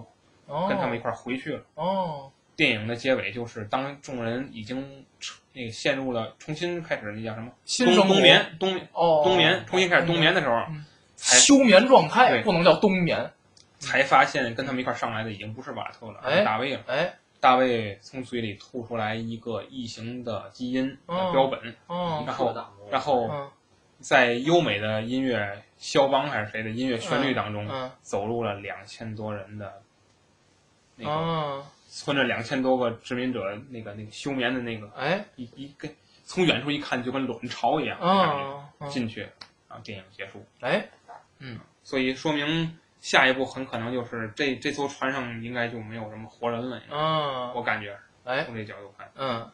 [0.47, 1.63] 哦跟他们一块儿回去了。
[1.75, 5.05] 哦电影的结尾就是当众人已经
[5.53, 13.31] 那个陷入了重新开始那叫什么冬新冬眠冬哦冬眠重新开始冬眠的时候，嗯休眠状态对不能叫冬眠，
[13.77, 16.81] 才发现跟他们一块儿上来的已经不是瓦特了，是大卫了。
[16.87, 22.55] 哎大卫从嘴里吐出来一个异形的基因标本，哦然后
[22.91, 23.49] 然后嗯
[23.99, 29.81] 在优美的音乐肖邦还是谁的音乐旋律当中，嗯走入了两千多人的
[30.95, 35.93] 那个啊，存着两千多个殖民者那个那个休眠的那个哎一一跟
[36.25, 39.21] 从远处一看就跟卵巢一样，进去，
[39.67, 40.45] 然后电影结束。
[40.59, 40.87] 哎
[41.39, 47.53] 嗯所以说明下一步很可能就是这这艘船上应该就没有什么活人了，啊。
[47.53, 48.43] 我感觉哎。
[48.45, 49.09] 从这角度看。
[49.15, 49.49] 嗯。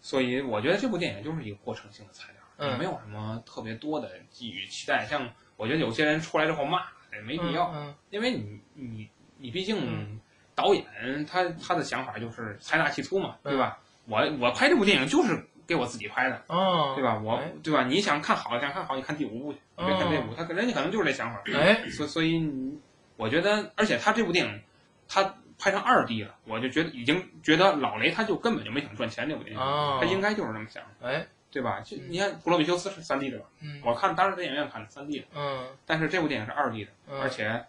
[0.00, 2.70] 所以我觉得这部电影就是一个过程性的材料，嗯。
[2.70, 5.06] 也没有什么特别多的寄予期待。
[5.06, 7.94] 像我觉得有些人出来之后骂，也没必要，嗯。
[8.10, 10.20] 因为你你你毕竟嗯。
[10.54, 13.52] 导演他他的想法就是财大气粗嘛，嗯。
[13.52, 13.78] 对吧？
[14.04, 17.18] 我我拍这部电影就是给我自己拍的，啊，对吧？
[17.24, 17.84] 我哎对吧？
[17.84, 21.42] 你想看好想看好，你看第五部去，你别看这部，他人家可能就是这想法。
[21.54, 22.78] 哎所所以你，
[23.16, 24.62] 我觉得，而且他这部电影，
[25.08, 31.80] 他拍成二 D 了，我就觉得已经觉得老雷他就根本就没想赚钱这部电影，啊，他应该就是这么想，哎对吧？
[31.80, 33.44] 就你看《普罗米修斯》是三 D 的吧？
[33.60, 37.64] 嗯我看当时在电影院看的三 D 的，嗯但是这部电影是二 D 的，嗯而且，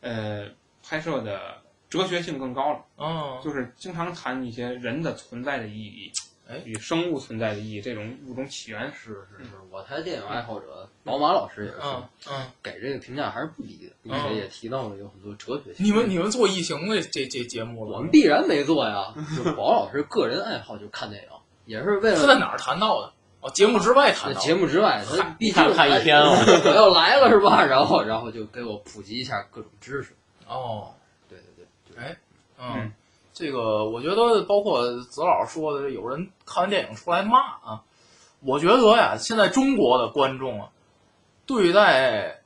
[0.00, 0.48] 呃，
[0.82, 6.12] 拍摄的哲学性更高了，哦就是经常谈一些人的存在的意义，
[6.48, 15.84] 哎与生物存在的意义，这种物种起源是是是，我台电影爱好者宝马老师也是嗯，嗯，给这个评价还是不低的，并且也提到了有很多哲学性。
[15.84, 21.28] 你们你们做异形的这这节目了，我们必然没做呀，就是宝老师个人爱好就看电影，
[21.66, 23.12] 也是为了他在哪儿谈到的？
[23.40, 24.44] 哦，节目之外谈到的。
[24.44, 27.62] 节目之外，他毕竟看看一天哎哦 我要来了是吧？
[27.64, 30.12] 然后然后就给我普及一下各种知识。
[30.48, 30.94] 哦，
[31.28, 32.16] 对对对，哎
[32.58, 32.92] 嗯，
[33.38, 37.82] 这个我觉得包括子老师说的，有人看完电影出来骂啊，
[38.40, 40.68] 我觉得呀，现在中国的观众啊，
[41.46, 42.40] 对待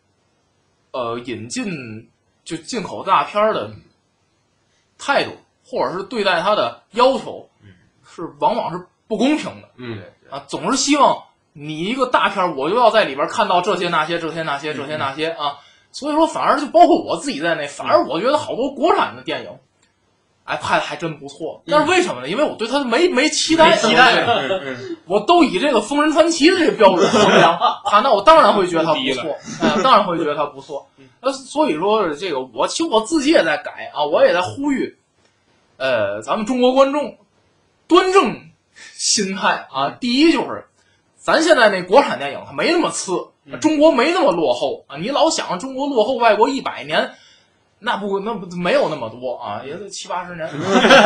[0.91, 2.11] 呃引进
[2.45, 3.73] 就进口大片儿的
[4.99, 5.31] 态度，
[5.65, 7.49] 或者是对待他的要求，
[8.07, 11.25] 是往往是不公平的嗯，啊，总是希望
[11.55, 15.57] 你一个大片儿，我就要在里边看到这些那些这些那些这些那些啊，
[15.91, 19.59] 所以说反而就包括我自己在内，反而我觉得好多国产的电影。
[20.45, 22.29] 哎，拍的还真不错，但是为什么呢？
[22.29, 24.27] 因为我对它没没期待，期待
[25.07, 30.89] 我都以这个《封神传奇》的这个标准衡量它，那我当然会觉得它不错，哎，当然会觉得它不错。
[31.21, 34.99] 那所以说，这个我其实我自己也在改啊，我也在呼吁，
[35.77, 37.17] 呃，咱们中国观众
[37.87, 38.37] 端正
[38.95, 39.91] 心态啊。
[40.01, 40.67] 第一就是，
[41.17, 43.29] 咱现在那国产电影它没那么次，
[43.61, 44.97] 中国没那么落后啊。
[44.97, 47.13] 你老想中国落后外国一百年。
[47.85, 50.49] 那不，那不没有那么多啊，也就七八十年。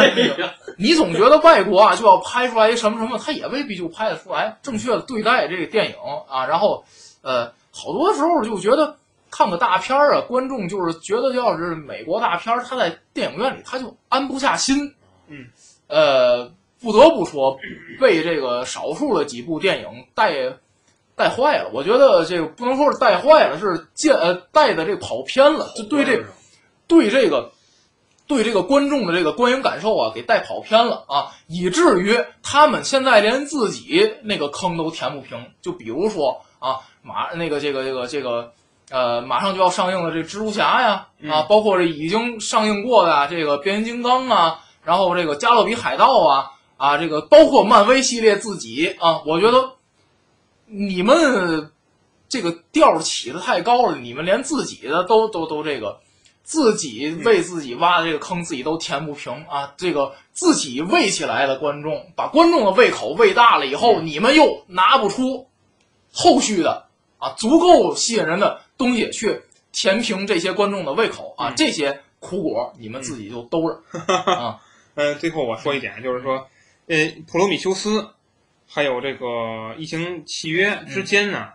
[0.76, 4.58] 你总觉得外国啊就要拍出来一什么什么，他也未必就拍得出来。
[4.62, 5.94] 正确的对待这个电影
[6.28, 6.84] 啊，然后
[7.22, 8.94] 呃，好多时候就觉得
[9.30, 14.94] 看个大片儿啊，观众就是觉得要是美国大片儿，他在电影院里他就安不下心。
[15.28, 15.46] 嗯，
[15.88, 17.58] 呃，不得不说，
[17.98, 20.34] 被这个少数的几部电影带
[21.16, 21.70] 带坏了。
[21.72, 26.24] 我觉得这个不能说是带坏了，是见呃带的这跑偏了，就对这个。
[26.88, 27.52] 对这个，
[28.26, 35.38] 对这个观众的这个观影感受啊，给带跑偏了啊，以至于他们现在连自己那个坑都填不平。
[35.60, 38.52] 就比如说啊，马那个这个这个这个
[38.90, 49.72] 呃，马上就要上映的这蜘蛛侠呀，啊，包括这已经上映过的啊这个变形金刚啊，然后这个加勒比海盗啊啊，这个包括漫威系列自己啊，我觉得
[50.66, 51.70] 你们
[52.28, 56.00] 这个调起的太高了，你们连自己的都都都这个。
[56.46, 59.74] 自己为自己挖的这个坑，自己都填不平啊！
[59.76, 65.48] 这个自己喂起来的观众，把观众的胃口喂大了以后，你们又拿不出
[66.12, 66.86] 后续的
[67.18, 71.52] 啊足够吸引人的东西去填平这些观众的胃口啊！
[71.56, 73.82] 这些苦果你们自己就兜着
[74.32, 74.60] 啊！
[74.94, 76.46] 呃，最后我说一点，就是说，
[76.86, 78.10] 呃，普罗米修斯
[78.68, 81.48] 还有这个异形契约之间呢。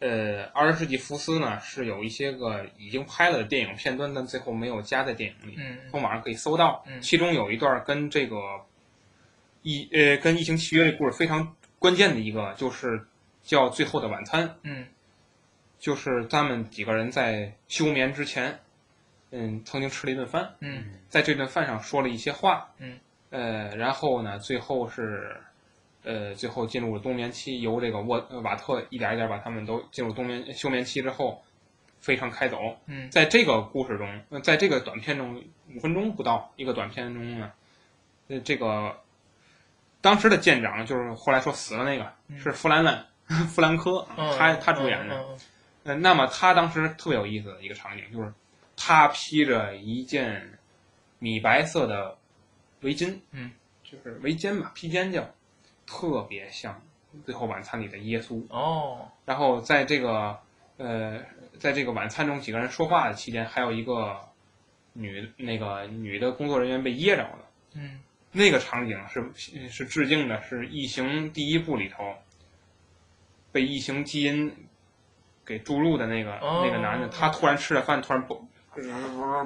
[0.00, 6.82] 呃，二十世纪福斯呢是有一些个已经拍了的电影片段，但最后没有加在电影里，嗯从网上可以搜到。
[6.86, 8.36] 嗯其中有一段跟这个
[9.60, 13.06] 疫呃跟疫情契约这故事非常关键的一个，就是
[13.42, 14.86] 叫《最后的晚餐》，嗯
[15.78, 18.58] 就是他们几个人在休眠之前，
[19.32, 22.98] 嗯，曾经吃了一顿饭，嗯在这顿饭上说了一些话，嗯，
[23.28, 25.36] 呃，然后呢，最后是。
[26.02, 31.42] 呃，最后进入了冬眠期，由这个沃呃瓦特一点一点把他们都进入冬眠休眠期之后，
[32.00, 32.58] 非常开走。
[32.86, 35.42] 嗯在这个故事中，呃在这个短片中，
[35.74, 37.52] 五分钟不到一个短片中呢，
[38.28, 38.98] 呃，这个
[40.00, 43.06] 当时的舰长就是后来说死了那个、嗯是弗兰兰
[43.48, 45.16] 弗兰科，嗯，他他主演的。
[45.16, 45.38] 嗯
[45.82, 48.30] 呃，那么他当时特别有意思的一个场景就是，
[48.76, 50.58] 他披着一件
[51.18, 52.18] 米白色的
[52.82, 53.50] 围巾，嗯，
[53.82, 55.26] 就是围肩吧，披肩叫，
[55.90, 56.72] 特别像
[57.26, 58.40] 《最后晚餐》里的耶稣。
[58.48, 60.38] 哦，然后在这个
[60.76, 61.20] 呃，
[61.58, 64.16] 在这个晚餐中几个人说话的期间，还有一个
[64.92, 67.38] 女那个女的工作人员被噎着了。
[67.74, 68.00] 嗯
[68.32, 72.14] 那个场景是是致敬的，是《异形》第一部里头
[73.50, 74.54] 被异形基因
[75.44, 78.40] 给注入的那个、哦那个男的，他突然吃了饭，突然爆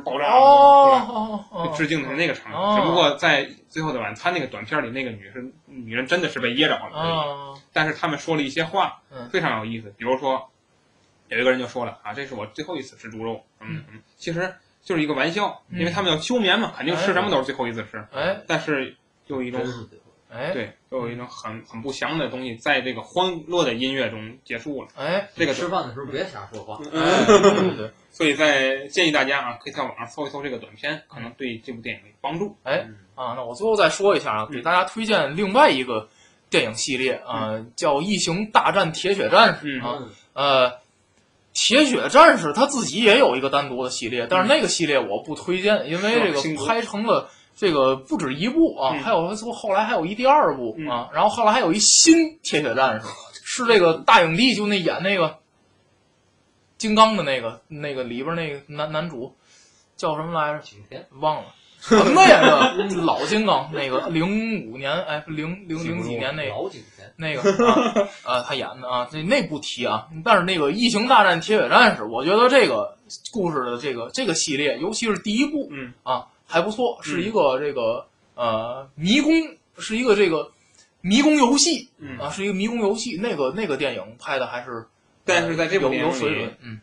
[0.04, 2.78] 爆炸致敬的是那个场景，哦。
[2.78, 9.92] 只不过在《最后的晚餐》那个短片里，那个女是女人真的是被噎着了，啊，但是他们说了一些话嗯，非常有意思。
[9.96, 10.50] 比如说，
[11.28, 13.84] 有一个人就说了啊，这是我最后一次吃猪肉，嗯。
[13.92, 15.78] 嗯，其实就是一个玩笑，嗯。
[15.80, 18.40] 因为他们要休眠嘛，肯定吃什么都是最后一次吃，哎。
[18.46, 19.60] 但是又有一种
[20.30, 20.52] 哎。
[20.52, 24.88] 对，又有一种很很不祥的东西，在这个欢乐的音乐中结束了。
[24.96, 25.28] 哎。
[25.34, 26.78] 这个吃饭的时候别瞎说话。
[26.92, 32.56] 哎，对对对，所以在建议大家啊，可以在网上搜一搜这个短片，可能对这部电影有帮助。
[32.62, 36.08] 哎嗯啊，那我最后再说一下啊，给大家推荐另外一个
[36.48, 39.98] 电影系列啊，叫《异形大战铁血战士》嗯啊，
[40.32, 40.72] 呃，
[41.52, 53.06] 铁血战士他自己也有一个单独的系列，但是那个系列我不推荐，因为这个拍成了这个不止一部啊，嗯还有说后来还有一第二部嗯啊，然后后来还有一新铁血战士，
[53.44, 55.38] 是这个大影帝就那演那个
[56.84, 59.34] 金刚的那个那个里边那个男男主
[59.96, 60.76] 叫什么来着？
[61.18, 61.44] 忘了。
[61.80, 62.74] 什么呀？
[62.90, 67.92] 这老金刚那个零五年哎零零零几年那个老景天，那个啊，
[68.26, 70.06] 呃，他演的啊，那那不提啊。
[70.22, 72.94] 但是那个《异形大战铁血战士》，我觉得这个
[73.32, 79.32] 故事的这个这个系列，尤其是第一部嗯啊，还不错，是一个这个呃迷宫，
[79.78, 80.50] 是一个这个
[81.00, 83.18] 迷宫游戏嗯啊，是一个迷宫游戏。
[83.22, 84.86] 那个那个电影拍的还是，
[85.24, 86.80] 但是在这部有电影里嗯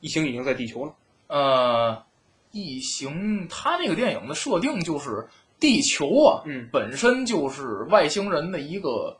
[0.00, 0.94] 异形已经在地球了。
[1.28, 2.02] 呃，
[2.52, 5.26] 异形它那个电影的设定就是
[5.58, 9.16] 地球啊，嗯本身就是外星人的一个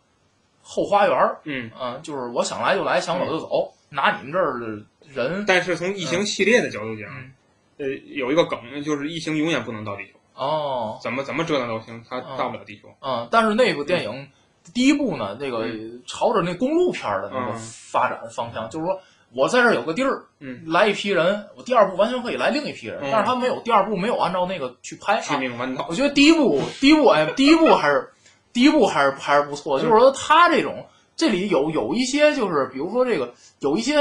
[0.62, 1.38] 后花园儿。
[1.44, 4.66] 嗯，嗯，就是我想来就来，想走就走，拿你们这儿的
[5.12, 7.32] 人但是从异形系列的角度讲，嗯
[7.78, 12.88] 呃，有一个梗就是异形永远不能到地球，哦，怎么怎么折腾都行，它哦到不了地球。
[13.00, 14.28] 嗯，但是那部电影
[14.72, 15.66] 第一部呢，这个
[16.06, 19.00] 朝着那公路片儿的那个嗯发展方向，就是说
[19.32, 23.08] 我在这儿有个地儿，嗯，来一批人，我第二部完全可以来另一批人，嗯。
[23.10, 25.38] 但是他没有，第二部没有按照那个去拍致啊。
[25.38, 25.94] 命弯道我。
[25.94, 28.10] 觉得第一部，第一部，哎，第一部还是
[28.52, 30.86] 第一部还是还是不错，嗯就是说他这种
[31.16, 33.94] 这里有有一些就是比如说这个有一些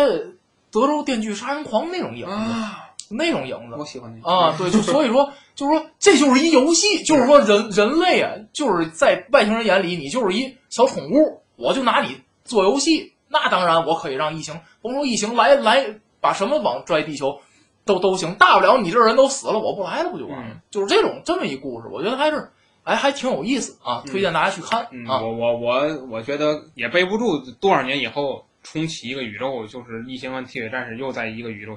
[0.71, 3.75] 德州电锯杀人狂那种影子，啊，那种影子。
[3.77, 17.41] 我喜欢那个啊，对，就所以说，就是说，这就是一游戏，就是说人人类啊，就是在外星人眼里，你就是一小宠物，我就拿你做游戏，那当然我可以让异形，甭说异形来来把什么往拽地球，
[17.83, 20.53] 都都行，大不了你这人都死了，我不来了不就完了？
[20.53, 22.49] 嗯就是这种这么一故事，我觉得还是
[22.83, 25.19] 哎还挺有意思啊，推荐大家去看、嗯，啊。
[25.21, 31.75] 我我我我觉得也背不住多少年以后重启一个宇宙，就是异形和铁血战士又在一个宇宙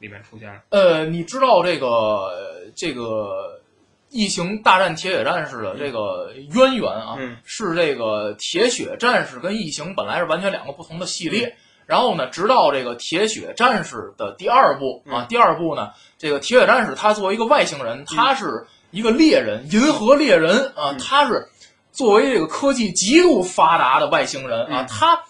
[0.00, 0.60] 里面出现了。
[0.70, 3.60] 呃，你知道这个呃这个
[4.08, 7.14] 异形大战铁血战士的这个渊源啊？
[7.18, 11.56] 嗯是这个铁血战士跟异形本来是完全两个不同的系列。
[11.86, 21.48] 然后呢，直到这个铁血战士的第二部啊，嗯第二部呢，这个铁血战士他作为一个外星人，他是一个猎人，银河猎人啊，嗯他是
[21.90, 25.20] 作为这个科技极度发达的外星人啊，嗯他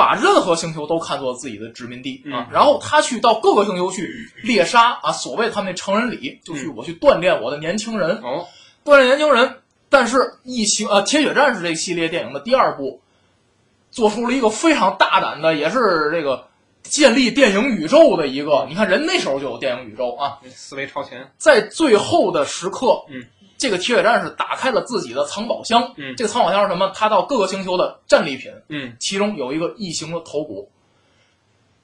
[0.00, 4.10] 把任何星球都看作自己的殖民地啊嗯，然后他去到各个星球去
[4.42, 8.46] 猎杀啊，所谓他们那成人礼，就去我去锻炼我的年轻人，哦，
[8.82, 9.56] 锻炼年轻人。
[9.90, 12.98] 但是异形呃，铁血战士这个系列电影的第二部，
[13.90, 16.46] 做出了一个非常大胆的，也是这个
[16.82, 18.64] 建立电影宇宙的一个。
[18.70, 21.30] 你看人那时候就有电影宇宙啊，思维超前。
[21.36, 23.22] 在最后的时刻，嗯，
[23.60, 26.90] 这个铁血战士打开了自己的藏宝箱，嗯这个藏宝箱是什么？
[26.94, 30.70] 他到各个星球的战利品，嗯其中有一个异形的头骨。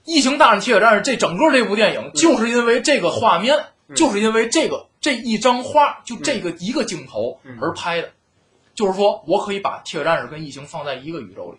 [0.04, 3.54] 异形大战铁血战士这整个这部电影，就是因为这个画面，
[3.88, 8.08] 嗯就是因为这个这一张画，就这个一个镜头嗯而拍的。
[8.74, 11.58] 就是说我可以把铁血战士跟异形放在一个宇宙里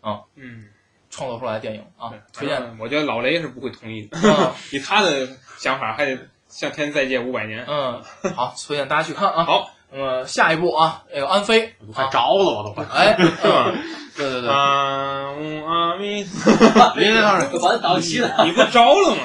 [0.00, 0.64] 啊嗯，
[1.10, 2.62] 创作出来的电影啊，推荐。
[2.62, 5.28] 嗯我觉得老雷是不会同意的，嗯 以他的
[5.58, 6.18] 想法还得
[6.54, 7.66] 向天再借五百年。
[7.68, 8.00] 嗯，
[8.36, 9.42] 好，推荐大家去看啊。
[9.44, 12.84] 好，那么下一部啊，那个安飞着了，我都快。
[12.84, 13.74] 哎， 嗯
[14.16, 16.26] 对对对，啊呜阿弥，您
[16.94, 18.44] 这倒是，完档期了。
[18.44, 19.22] 你不着了吗？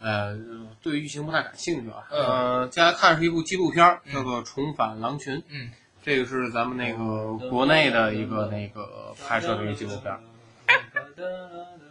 [0.00, 0.34] 呃，
[0.82, 1.96] 对剧情不太感兴趣啊。
[2.10, 5.34] 嗯呃，接下来看是一部纪录片儿，叫做《重返狼群》。
[5.50, 5.70] 嗯，
[6.02, 10.20] 这个是咱们那个国内的一个那个拍摄的一个纪录片儿。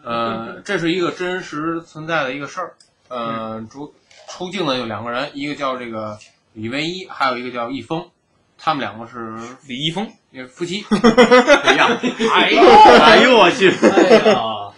[0.04, 2.74] 呃，这是一个真实存在的一个事儿。
[3.10, 3.93] 呃，主
[4.30, 6.18] 出镜的有两个人，一个叫这个
[6.54, 8.10] 李唯一，还有一个叫易峰，
[8.58, 11.98] 他们两个是李易峰，也夫妻 一样。
[12.34, 12.62] 哎呦，
[13.02, 13.70] 哎呦我去！
[13.72, 14.72] 哎呀，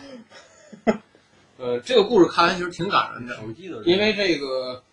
[1.58, 4.84] 呃，这个故事看完其实挺感人的，手机的因为这个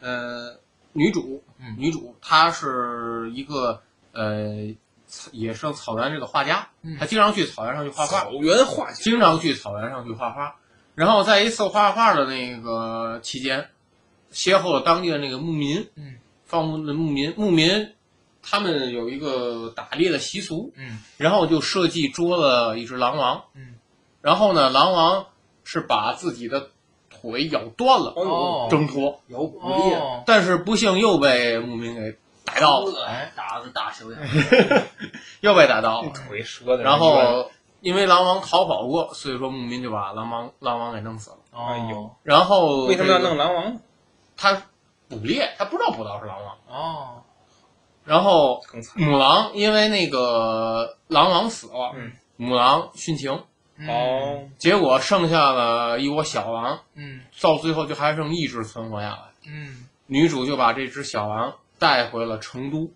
[0.00, 0.56] 呃
[0.92, 3.82] 女主，嗯女主她是一个
[4.12, 4.74] 呃
[5.32, 10.56] 野生草原这个画家，嗯她经常去草原上去画画，草原画家，经常去草原上去画画。
[10.94, 13.68] 然后在一次画画的那个期间，
[14.32, 17.92] 邂逅了当地的那个牧民，嗯，放牧的牧民，牧民
[18.42, 20.98] 他们有一个打猎的习俗，嗯。
[21.16, 23.74] 然后就设计捉了一只狼王，嗯，
[24.22, 25.26] 然后呢，狼王
[25.64, 26.68] 是把自己的
[27.10, 28.68] 腿咬断了，哦。
[28.70, 34.18] 挣脱，有捕猎，哦，但是不幸又被牧民给逮到了，哎，打的大小眼，
[35.40, 36.10] 又被逮到了。
[36.10, 37.50] 腿折的，然后
[37.80, 41.36] 因为狼王逃跑过，所以说牧民就把狼王狼王给弄死了。
[41.52, 41.66] 哦。
[41.68, 43.80] 哎呦，然后为什么要弄狼王？
[44.38, 44.62] 他
[45.08, 45.54] 捕猎？
[45.58, 46.56] 他不知道捕到是狼王。
[46.68, 47.22] 哦，
[48.04, 48.62] 然后
[48.94, 53.44] 母狼因为那个狼王死了，嗯母狼殉情，
[53.76, 59.22] 嗯，哦，结果剩下了一窝小狼，嗯到最后就还剩一只存活下来。
[59.46, 62.90] 嗯女主就把这只小狼带回了成都，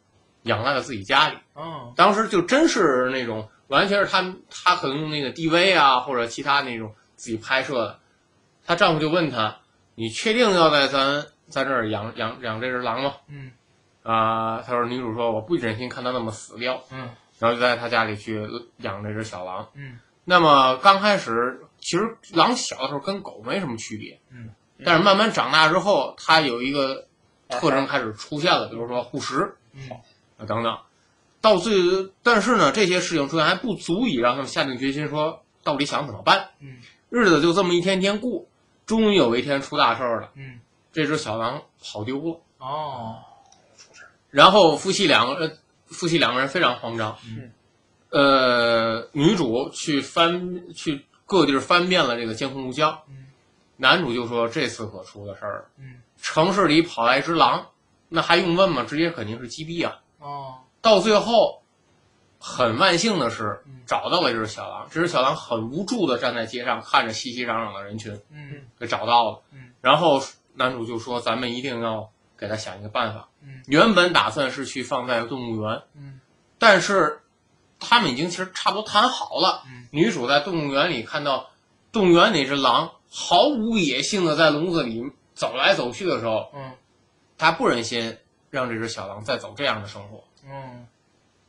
[0.44, 1.36] 养在了自己家里。
[1.54, 7.98] 哦，当时就真是那种完全是她她可能用那个 DV 啊或者其他那种自己拍摄的。
[8.64, 9.58] 她丈夫就问她
[9.96, 13.52] ：“你确定要在咱咱这儿养养养这只狼吗嗯？”
[14.02, 18.48] 啊、他说女主说：“我不忍心看它那么死掉。”嗯然后就在他家里去
[18.78, 19.68] 养这只小狼。
[19.74, 24.50] 嗯那么刚开始，其实狼小的时候跟狗没什么区别，嗯，
[24.84, 27.06] 但是慢慢长大之后，它有一个
[27.48, 29.90] 特征开始出现了，比如说护食嗯
[30.38, 30.78] 啊等等。
[31.40, 31.74] 到最，
[32.22, 36.50] 但是呢，这些事情出现还不足以让他们下定决心说到底想怎么办。
[36.60, 36.76] 嗯
[37.10, 38.46] 日子就这么一天天过，
[38.86, 40.60] 终于有一天出大事儿了，嗯，
[40.92, 42.40] 这只小狼跑丢了。
[42.58, 43.16] 哦，
[44.30, 47.18] 然后夫妻两个人，夫妻两个人非常慌张。
[47.26, 47.50] 嗯，
[48.10, 53.26] 呃，女主去翻去各地儿翻遍了这个监控录像，嗯
[53.78, 55.64] 男主就说这次可出了事儿了。
[55.78, 57.66] 嗯城市里跑来一只狼，
[58.08, 58.84] 那还用问吗？
[58.84, 59.98] 直接肯定是击毙啊！
[60.20, 61.60] 哦，到最后，
[62.38, 64.86] 很万幸的是嗯找到了这只小狼。
[64.88, 69.42] 这只小狼很无助的站在街上，看着熙熙攘攘的人群，嗯给找到了。
[69.50, 70.22] 嗯然后
[70.54, 73.28] 男主就说：“咱们一定要给他想一个办法。
[73.42, 73.62] 嗯。
[73.66, 76.20] 原本打算是去放在动物园，嗯。
[76.58, 77.20] 但是
[77.80, 79.62] 他们已经其实差不多谈好了。
[79.66, 79.86] 嗯。
[79.90, 81.50] 女主在动物园里看到
[81.90, 85.02] 动物园那只狼毫无野性的在笼子里
[85.34, 86.72] 走来走去的时候，嗯。
[87.38, 88.18] 她不忍心
[88.50, 90.86] 让这只小狼再走这样的生活，嗯。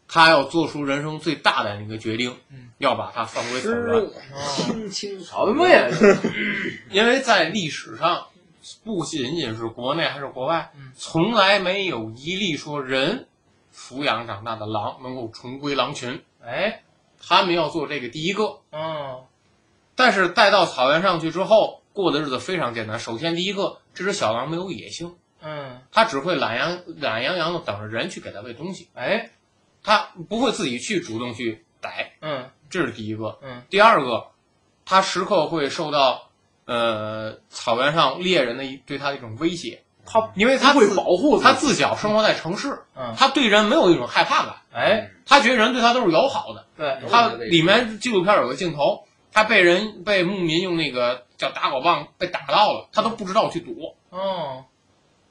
[0.08, 2.70] 她要做出人生最大胆的一个决定，嗯。
[2.80, 3.96] 要把它放归草原。
[3.96, 4.10] 哦，
[4.56, 5.90] 青青草原。
[5.90, 5.98] 呀，
[6.92, 8.28] 因为在历史上，
[8.84, 13.28] 不仅仅是国内还是国外，嗯从来没有一例说人
[13.74, 16.24] 抚养长大的狼能够重归狼群。
[16.46, 16.84] 哎，
[17.22, 19.24] 他们要做这个第一个，嗯，
[19.96, 23.00] 但是带到草原上去之后，过的日子非常简单。
[23.00, 29.32] 首先，第一个，这只小狼没有野性，嗯，它只会懒洋懒洋洋的等着人去给它喂东西，哎，
[29.82, 33.40] 它不会自己去主动去逮，嗯这是第一个。
[33.42, 34.28] 嗯第二个，
[34.84, 36.30] 它时刻会受到
[36.66, 41.44] 呃草原上猎人的一对他的一种威胁，他因为他会保护自己。
[41.44, 46.66] 它自小生活在城市，嗯，它对人没有一种害怕感，哎，他觉得人对他都是友好的。
[46.78, 53.96] 对，他里面纪录片有个镜头，他被人被牧民用那个叫打狗棒被打到了，他都不知道去躲。
[54.10, 54.66] 哦，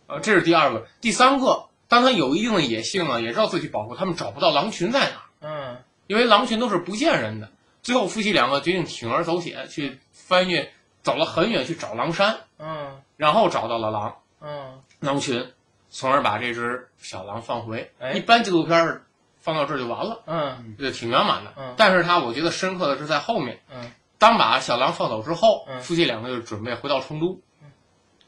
[0.06, 0.86] 呃，这是第二个。
[1.00, 5.76] 第三个，当他有一定的野性了，也知道自己保护，他们找不到狼群在哪儿，嗯。
[6.08, 7.48] 因为狼群都是不见人的。
[7.82, 10.70] 最后夫妻两个决定铤而走险，去翻越，
[11.02, 15.52] 走了很远去找狼山，嗯然后找到了狼嗯，狼群，
[15.90, 17.92] 从而把这只小狼放回。
[17.98, 19.06] 哎一般纪录片儿
[19.38, 21.52] 放到这儿就完了，嗯这挺圆满的。
[21.56, 23.60] 嗯但是他我觉得深刻的是在后面。
[23.72, 27.40] 嗯当把小狼放走之后，嗯夫妻两个就准备回到成都。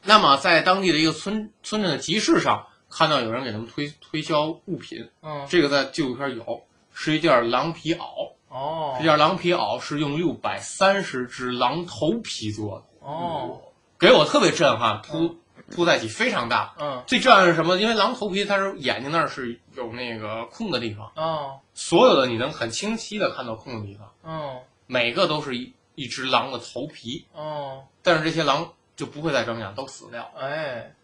[0.02, 8.32] 那么在当地的一个村村镇的集市上，看到有人给他们推推销物品，嗯，这个在纪录片有，是一件狼皮袄。
[8.54, 8.94] 哦。
[8.96, 13.60] 这件狼皮袄是用六百三十只狼头皮做的，哦，
[13.98, 15.36] 给我特别震撼，铺
[15.70, 16.74] 铺在一起非常大。
[16.78, 17.02] 嗯。
[17.06, 17.76] 最震撼是什么？
[17.76, 21.58] 因为狼头皮它是眼睛那儿是有那个空的地方，哦。
[21.74, 27.26] 所有的你能很清晰的看到空的地方，哦每个都是一一只狼的头皮。
[27.32, 30.30] 哦，但是这些狼就不会再睁眼，都死掉。
[30.38, 30.94] 哎，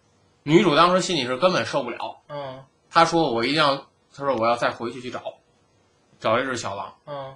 [0.42, 2.62] 女主当时心里是根本受不了，嗯。
[2.90, 3.76] 她说我一定要，
[4.14, 5.22] 她说我要再回去去找，
[6.20, 6.94] 找一只小狼。
[7.06, 7.34] 嗯。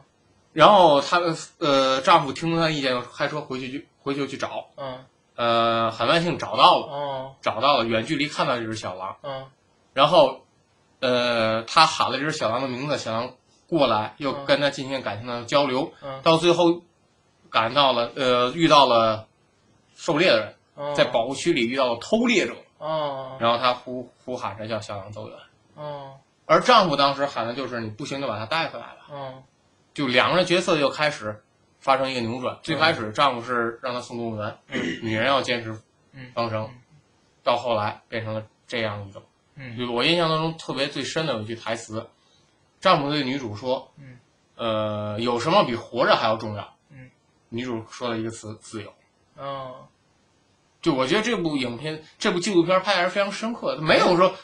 [0.53, 5.05] 然后她的呃丈夫听了她意见，开车回去去回去去找，嗯。
[5.37, 7.35] 呃很万幸找到了，哦。
[7.43, 9.47] 找到了，远距离看到这只小狼，嗯。
[9.93, 10.43] 然后，
[11.01, 13.35] 呃，他喊了这只小狼的名字，小狼
[13.67, 14.45] 过来，又嗯。
[14.47, 16.21] 跟她进行感情的交流，嗯。
[16.23, 16.83] 到最后
[17.51, 19.27] 赶到了，呃，遇到了
[19.97, 20.95] 狩猎的人，嗯。
[20.95, 25.37] 在保护区里遇到了偷猎者，嗯然后他呼呼喊着叫小狼走远，
[25.77, 26.13] 嗯
[26.47, 29.43] 而丈夫当时喊的就是你不行就把他带回来吧，嗯
[29.95, 31.43] 就两个人角色就开始
[31.81, 32.59] 发生一个扭转。
[32.63, 34.59] 最开始丈夫是让她送动物园，
[35.03, 35.79] 女人要坚持
[36.13, 36.69] 嗯方程，
[37.43, 39.23] 到后来变成了这样一种。
[39.57, 42.05] 嗯就我印象当中特别最深的有一句台词，
[42.81, 44.19] 丈夫对女主说：“嗯，
[44.57, 47.09] 呃，有什么比活着还要重要？”嗯，
[47.49, 48.93] 女主说了一个词：自由。
[49.39, 49.73] 嗯
[50.83, 54.35] 就我觉得这部影片、这部纪录片拍的是非常深刻的，没有说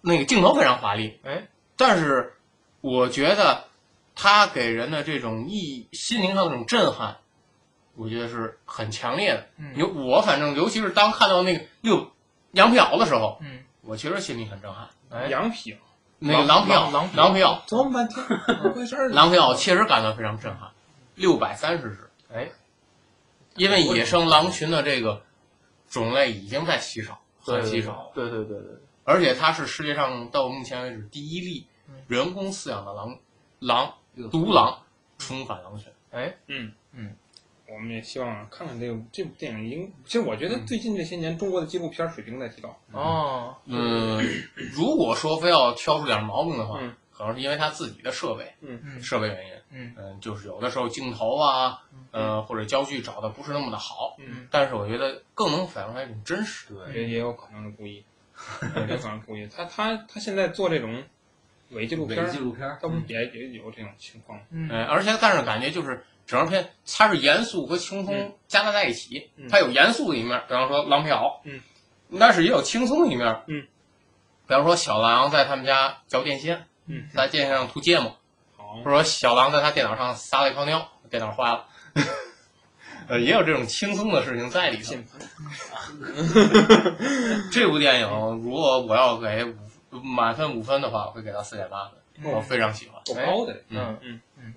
[0.00, 2.34] 那个镜头非常华丽，哎，但是
[2.80, 3.64] 我觉得
[4.14, 7.18] 它给人的这种意心灵上的这种震撼，
[7.94, 9.46] 我觉得是很强烈的。
[9.58, 12.10] 嗯有我反正尤其是当看到那个六
[12.52, 14.88] 羊皮袄的时候，嗯我确实心里很震撼。
[15.10, 15.76] 哎羊皮袄，
[16.18, 19.14] 那个狼皮袄，狼狼皮袄，琢磨半天， 怎么回事儿呢？
[19.16, 20.70] 狼皮袄确实感到非常震撼，
[21.14, 22.10] 六百三十只。
[22.32, 22.48] 哎，
[23.56, 25.22] 因为野生狼群的这个
[25.88, 28.12] 种类已经在稀少，对很稀少。
[28.14, 28.66] 对对对对，
[29.04, 33.18] 而且它是世界上到目前为止第一例嗯人工饲养的狼
[33.60, 33.94] 狼
[34.30, 34.82] 独狼
[35.18, 35.90] 重返狼群。
[36.10, 37.14] 哎嗯嗯，
[37.68, 39.92] 我们也希望看看这个这部电影应。
[40.04, 42.76] 其实我觉得最近这些年中国的纪录片水平在提高。
[42.92, 44.20] 哦嗯，
[44.72, 49.52] 如果说非要挑出点毛病的话，嗯可能是因为它自己的设备嗯嗯设备原因。
[49.72, 51.80] 嗯嗯，就是有的时候镜头啊，
[52.10, 54.16] 呃，或者焦距找的不是那么的好。
[54.18, 56.74] 嗯，但是我觉得更能反映出来一种真实。
[56.74, 58.04] 对也也有可能是故意，
[58.86, 59.48] 也有可能是故意。
[59.54, 61.02] 他他他现在做这种
[61.70, 64.40] 伪纪录片纪，录片儿，他不也也有这种情况？
[64.50, 71.60] 嗯呃，而且但是感觉就是整个片它是严肃和轻松嗯夹杂在一起，嗯它有严肃的一面，比方说狼皮袄，嗯，
[72.18, 73.62] 但是也有轻松的一面，嗯，
[74.46, 78.16] 比方说小狼在他们家嚼电线，嗯，在电线上涂芥末，
[78.56, 81.66] 好或，者说小狼在他电脑上撒了一泡尿，电脑坏了，
[83.10, 84.94] 呃，也有这种轻松的事情在里头。
[87.50, 88.08] 这部电影
[88.42, 91.90] 如果我要给五满分五分的话，我会给到四点八
[92.22, 93.02] 分，我非常喜欢。
[93.04, 93.54] 够高的。
[93.68, 94.54] 嗯嗯嗯，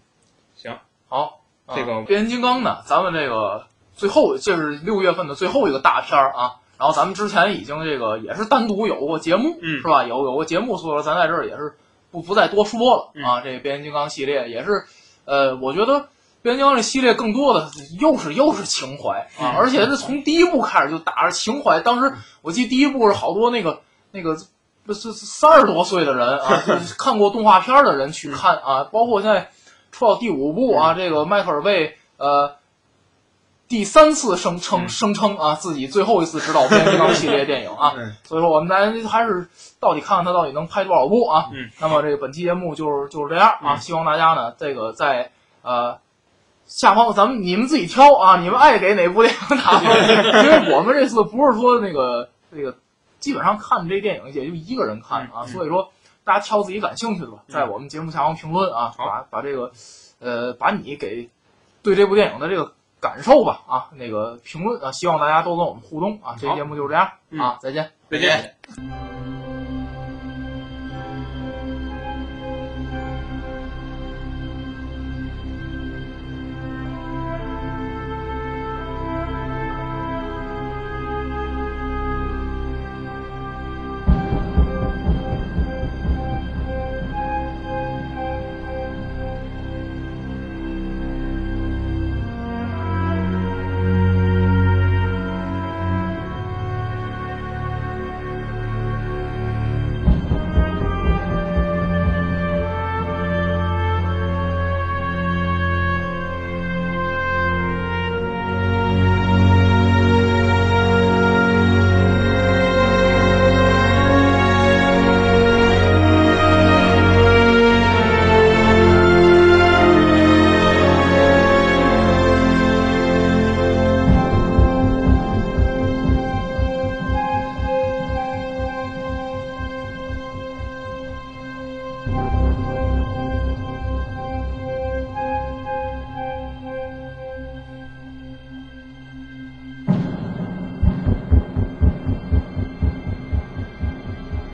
[0.55, 0.77] 行，
[1.07, 6.55] 好，啊这个变形金刚呢，咱们这个最后这是六月份的最后一个大片儿啊。
[6.77, 10.03] 然后咱们之前已经这个也是单独有过节目，嗯是吧？
[10.03, 11.73] 有有过节目，所以说咱在这儿也是
[12.11, 13.41] 不不再多说了嗯啊。
[13.41, 14.83] 这个变形金刚系列也是，
[15.25, 16.09] 呃，我觉得
[16.43, 21.79] 变形金刚这系列更多的又是又是情怀啊，嗯而且是从第一部开始就打着情怀。
[21.79, 22.13] 当时
[22.43, 23.81] 我记得第一部是好多那个
[24.11, 24.37] 那个。
[24.85, 29.49] 不是三十多岁的人啊，就是 看过动画片的人去看啊，包括现在
[29.93, 32.55] 出到第五部啊，这个迈克尔贝呃
[33.69, 39.47] 第三次声称嗯声称啊自己最后一次执导变形金刚系列电影啊，嗯所以说我们来还是
[39.79, 41.45] 到底看看他到底能拍多少部啊。
[41.53, 45.31] 嗯，那么这个本期节目就是就是这样啊，嗯希望大家呢这个在
[45.61, 45.97] 呃。
[46.65, 49.85] 下方咱们你们自己挑啊，你们爱给哪部电影打分，
[50.45, 52.75] 因为我们这次不是说那个这个，
[53.19, 55.91] 基本上看这电影也就一个人看啊，所以说
[56.23, 59.05] 大家挑自己感兴趣的吧，在我们节目下方评论啊，好。
[59.05, 59.71] 把把这个
[60.19, 61.29] 呃把你给
[61.81, 67.39] 对这部电影的这个感受吧啊那个评论啊，希望大家都跟我们互动啊，这期节目就是这样嗯。
[67.39, 67.91] 啊，再见。
[68.09, 69.32] 再见。